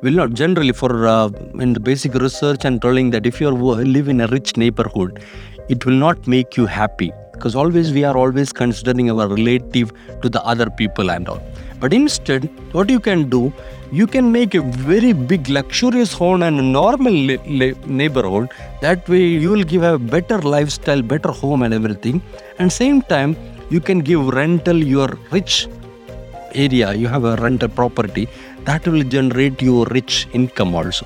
will 0.02 0.14
not 0.14 0.34
generally 0.34 0.72
for 0.72 1.08
uh, 1.08 1.30
in 1.60 1.74
the 1.74 1.80
basic 1.80 2.14
research 2.14 2.66
and 2.66 2.82
telling 2.82 3.10
that 3.12 3.26
if 3.26 3.40
you 3.42 3.50
live 3.50 4.08
in 4.08 4.22
a 4.22 4.28
rich 4.28 4.58
neighborhood 4.58 5.24
it 5.70 5.86
will 5.86 5.94
not 5.94 6.28
make 6.28 6.58
you 6.58 6.66
happy. 6.66 7.12
Because 7.34 7.56
always 7.56 7.92
we 7.92 8.04
are 8.04 8.16
always 8.16 8.54
considering 8.54 9.10
our 9.12 9.28
relative 9.28 9.92
to 10.22 10.30
the 10.30 10.42
other 10.44 10.70
people 10.70 11.12
and 11.12 11.28
all. 11.28 11.42
But 11.80 11.94
instead 11.94 12.50
what 12.74 12.90
you 12.90 13.00
can 13.00 13.30
do 13.30 13.54
you 13.92 14.08
can 14.08 14.32
make 14.32 14.56
a 14.56 14.62
very 14.62 15.14
big 15.14 15.48
luxurious 15.48 16.12
home 16.12 16.42
and 16.44 16.60
a 16.60 16.62
normal 16.62 17.14
neighborhood. 17.14 18.50
That 18.82 19.08
way 19.08 19.26
you 19.26 19.52
will 19.52 19.64
give 19.64 19.84
a 19.84 19.98
better 19.98 20.40
lifestyle 20.40 21.02
better 21.02 21.32
home 21.32 21.62
and 21.64 21.74
everything. 21.74 22.22
And 22.60 22.72
same 22.72 23.02
time 23.02 23.36
you 23.70 23.80
can 23.80 24.00
give 24.00 24.28
rental 24.28 24.78
your 24.78 25.10
rich 25.32 25.68
area. 26.54 26.94
You 26.94 27.08
have 27.08 27.26
a 27.26 27.36
rental 27.36 27.70
property 27.70 28.28
that 28.66 28.88
will 28.88 29.04
generate 29.04 29.62
you 29.62 29.86
rich 29.86 30.28
income 30.34 30.76
also. 30.76 31.06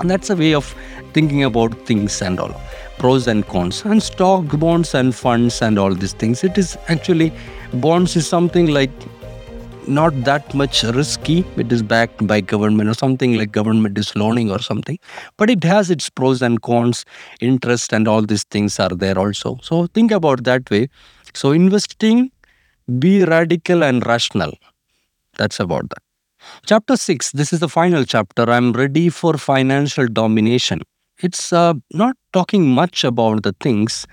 And 0.00 0.10
that's 0.10 0.30
a 0.30 0.36
way 0.36 0.54
of 0.54 0.74
thinking 1.12 1.44
about 1.44 1.74
things 1.86 2.20
and 2.22 2.40
all. 2.40 2.60
Pros 2.98 3.26
and 3.26 3.46
cons 3.46 3.84
and 3.84 4.02
stock 4.02 4.44
bonds 4.58 4.94
and 4.94 5.14
funds 5.14 5.60
and 5.62 5.78
all 5.78 5.94
these 5.94 6.12
things. 6.12 6.44
It 6.44 6.56
is 6.56 6.76
actually 6.88 7.32
bonds 7.74 8.16
is 8.16 8.26
something 8.26 8.66
like 8.66 8.90
not 9.86 10.14
that 10.24 10.54
much 10.54 10.82
risky. 10.84 11.44
It 11.56 11.72
is 11.72 11.82
backed 11.82 12.26
by 12.26 12.40
government 12.40 12.88
or 12.88 12.94
something 12.94 13.36
like 13.36 13.52
government 13.52 13.98
is 13.98 14.14
loaning 14.16 14.50
or 14.50 14.60
something. 14.60 14.98
But 15.36 15.50
it 15.50 15.64
has 15.64 15.90
its 15.90 16.08
pros 16.08 16.40
and 16.40 16.62
cons. 16.62 17.04
Interest 17.40 17.92
and 17.92 18.08
all 18.08 18.22
these 18.22 18.44
things 18.44 18.78
are 18.78 18.88
there 18.88 19.18
also. 19.18 19.58
So 19.62 19.86
think 19.88 20.10
about 20.10 20.44
that 20.44 20.70
way. 20.70 20.88
So 21.34 21.50
investing 21.50 22.30
be 22.98 23.24
radical 23.24 23.82
and 23.82 24.06
rational. 24.06 24.52
That's 25.36 25.58
about 25.58 25.90
that 25.90 26.13
Chapter 26.66 26.96
6, 26.96 27.32
this 27.32 27.52
is 27.52 27.60
the 27.60 27.68
final 27.68 28.04
chapter. 28.04 28.50
I'm 28.50 28.72
ready 28.72 29.08
for 29.08 29.34
financial 29.34 30.06
domination. 30.06 30.82
It's 31.22 31.52
uh, 31.52 31.74
not 31.92 32.16
talking 32.32 32.68
much 32.70 33.04
about 33.04 33.44
the 33.44 33.54
things, 33.60 34.06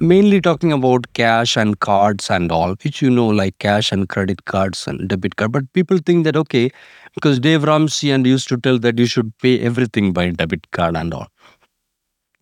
mainly 0.00 0.40
talking 0.40 0.72
about 0.72 1.12
cash 1.14 1.56
and 1.56 1.78
cards 1.80 2.30
and 2.30 2.52
all, 2.52 2.76
which 2.82 3.02
you 3.02 3.10
know, 3.10 3.26
like 3.26 3.58
cash 3.58 3.92
and 3.92 4.08
credit 4.08 4.44
cards 4.44 4.86
and 4.86 5.08
debit 5.08 5.36
card. 5.36 5.52
But 5.52 5.72
people 5.72 5.98
think 5.98 6.24
that, 6.24 6.36
okay, 6.36 6.70
because 7.14 7.40
Dave 7.40 7.64
Ramsey 7.64 8.10
and 8.10 8.26
used 8.26 8.48
to 8.48 8.56
tell 8.56 8.78
that 8.78 8.98
you 8.98 9.06
should 9.06 9.36
pay 9.38 9.60
everything 9.60 10.12
by 10.12 10.30
debit 10.30 10.70
card 10.70 10.96
and 10.96 11.12
all. 11.12 11.28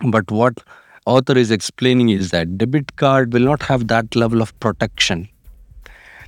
But 0.07 0.31
what 0.31 0.59
author 1.07 1.37
is 1.37 1.51
explaining 1.51 2.11
is 2.11 2.31
that 2.31 2.59
debit 2.59 2.97
card 2.97 3.33
will 3.33 3.43
not 3.43 3.63
have 3.63 3.89
that 3.89 4.15
level 4.15 4.43
of 4.43 4.59
protection 4.61 5.29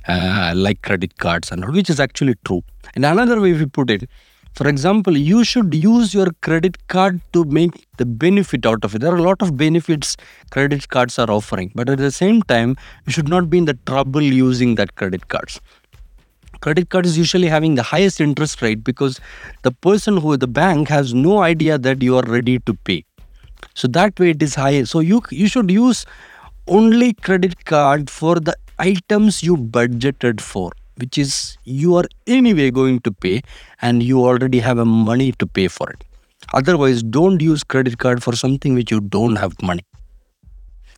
uh, 0.07 0.53
like 0.55 0.81
credit 0.81 1.17
cards 1.17 1.51
and 1.51 1.63
all, 1.63 1.71
which 1.71 1.89
is 1.89 1.99
actually 1.99 2.35
true. 2.45 2.63
And 2.97 3.05
another 3.05 3.39
way 3.39 3.53
we 3.53 3.65
put 3.67 3.91
it, 3.91 4.09
for 4.53 4.67
example, 4.67 5.15
you 5.15 5.43
should 5.43 5.75
use 5.75 6.13
your 6.15 6.31
credit 6.41 6.87
card 6.87 7.21
to 7.33 7.43
make 7.45 7.85
the 7.97 8.05
benefit 8.05 8.65
out 8.65 8.83
of 8.83 8.95
it. 8.95 8.99
There 9.01 9.13
are 9.13 9.17
a 9.17 9.21
lot 9.21 9.41
of 9.41 9.55
benefits 9.55 10.17
credit 10.49 10.89
cards 10.89 11.19
are 11.19 11.29
offering, 11.29 11.71
but 11.75 11.89
at 11.89 11.99
the 11.99 12.11
same 12.11 12.41
time, 12.43 12.75
you 13.05 13.13
should 13.13 13.29
not 13.29 13.49
be 13.51 13.59
in 13.59 13.65
the 13.65 13.77
trouble 13.85 14.21
using 14.21 14.75
that 14.75 14.95
credit 14.95 15.27
cards. 15.27 15.61
credit 16.61 16.89
card 16.89 17.05
is 17.05 17.17
usually 17.17 17.47
having 17.47 17.75
the 17.75 17.83
highest 17.83 18.21
interest 18.25 18.61
rate 18.63 18.83
because 18.83 19.19
the 19.67 19.71
person 19.71 20.17
who 20.17 20.37
the 20.37 20.47
bank 20.47 20.89
has 20.89 21.13
no 21.13 21.39
idea 21.47 21.77
that 21.77 22.01
you 22.01 22.17
are 22.17 22.23
ready 22.35 22.59
to 22.69 22.73
pay 22.89 23.05
so 23.75 23.87
that 23.97 24.19
way 24.23 24.31
it 24.31 24.41
is 24.47 24.55
high 24.55 24.83
so 24.93 24.99
you 24.99 25.21
you 25.43 25.47
should 25.55 25.71
use 25.75 26.05
only 26.67 27.13
credit 27.27 27.65
card 27.73 28.09
for 28.09 28.33
the 28.49 28.57
items 28.79 29.43
you 29.49 29.57
budgeted 29.77 30.41
for 30.41 30.71
which 30.97 31.17
is 31.17 31.57
you 31.63 31.95
are 31.95 32.05
anyway 32.25 32.69
going 32.71 32.99
to 33.01 33.11
pay 33.11 33.41
and 33.81 34.03
you 34.03 34.23
already 34.25 34.59
have 34.59 34.77
a 34.77 34.85
money 34.85 35.31
to 35.33 35.47
pay 35.47 35.67
for 35.67 35.89
it. 35.89 36.03
Otherwise 36.53 37.03
don't 37.03 37.41
use 37.41 37.63
credit 37.63 37.97
card 37.97 38.23
for 38.23 38.35
something 38.35 38.73
which 38.73 38.91
you 38.91 38.99
don't 39.01 39.35
have 39.35 39.61
money. 39.61 39.83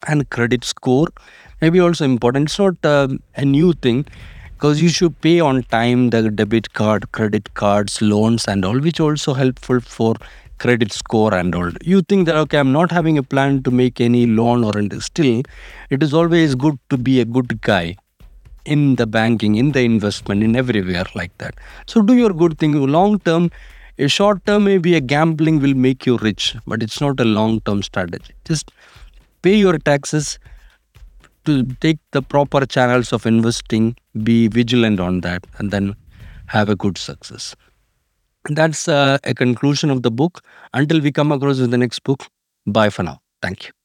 And 0.08 0.30
credit 0.30 0.64
score 0.64 1.08
may 1.62 1.70
be 1.70 1.80
also 1.80 2.06
important. 2.06 2.50
It's 2.50 2.60
not 2.60 2.86
um, 2.86 3.20
a 3.36 3.44
new 3.44 3.74
thing 3.74 4.06
because 4.54 4.82
you 4.82 4.90
should 4.90 5.20
pay 5.22 5.40
on 5.40 5.64
time 5.64 6.10
the 6.10 6.30
debit 6.30 6.74
card 6.74 7.12
credit 7.12 7.54
cards 7.54 8.02
loans 8.02 8.46
and 8.48 8.66
all 8.66 8.80
which 8.80 9.00
also 9.00 9.34
helpful 9.34 9.80
for 9.80 10.16
credit 10.58 10.92
score 10.92 11.34
and 11.34 11.56
all. 11.56 11.72
You 11.82 12.02
think 12.02 12.26
that 12.28 12.36
okay 12.36 12.58
i'm 12.60 12.72
not 12.74 12.92
having 12.92 13.18
a 13.18 13.24
plan 13.24 13.64
to 13.64 13.72
make 13.72 14.02
any 14.02 14.26
loan 14.26 14.64
or 14.64 14.78
anything. 14.78 15.02
Still 15.02 15.44
it 15.90 16.04
is 16.04 16.14
always 16.14 16.56
good 16.56 16.78
to 16.90 16.98
be 16.98 17.22
a 17.22 17.26
good 17.26 17.62
guy 17.62 17.96
in 18.66 18.96
the 18.96 19.08
banking 19.08 19.56
in 19.56 19.72
the 19.72 19.82
investment 19.82 20.44
in 20.44 20.56
everywhere 20.56 21.06
like 21.16 21.36
that 21.38 21.56
so 21.88 22.02
do 22.02 22.16
your 22.16 22.34
good 22.34 22.58
thing 22.60 22.74
long 22.98 23.20
term 23.20 23.50
a 23.98 24.08
short 24.08 24.46
term 24.46 24.64
maybe 24.64 24.96
a 24.96 25.02
gambling 25.02 25.60
will 25.60 25.74
make 25.74 26.06
you 26.06 26.18
rich 26.18 26.56
but 26.66 26.84
it's 26.84 27.02
not 27.02 27.20
a 27.20 27.26
long 27.26 27.60
term 27.62 27.82
strategy 27.84 28.34
just 28.46 28.72
pay 29.42 29.56
your 29.56 29.78
taxes 29.78 30.40
to 31.46 31.64
take 31.86 32.00
the 32.12 32.22
proper 32.22 32.66
channels 32.66 33.14
of 33.14 33.26
investing, 33.26 33.96
be 34.24 34.48
vigilant 34.48 35.00
on 35.00 35.22
that, 35.22 35.46
and 35.58 35.72
then 35.72 35.96
have 36.48 36.70
a 36.70 36.76
good 36.76 36.98
success. 36.98 37.56
That's 38.50 38.88
uh, 38.88 39.18
a 39.24 39.34
conclusion 39.34 39.90
of 39.90 40.04
the 40.04 40.12
book. 40.12 40.42
Until 40.74 41.02
we 41.02 41.12
come 41.12 41.32
across 41.32 41.60
with 41.60 41.72
the 41.72 41.78
next 41.78 42.04
book, 42.04 42.28
bye 42.66 42.90
for 42.90 43.04
now. 43.04 43.20
Thank 43.42 43.68
you. 43.68 43.79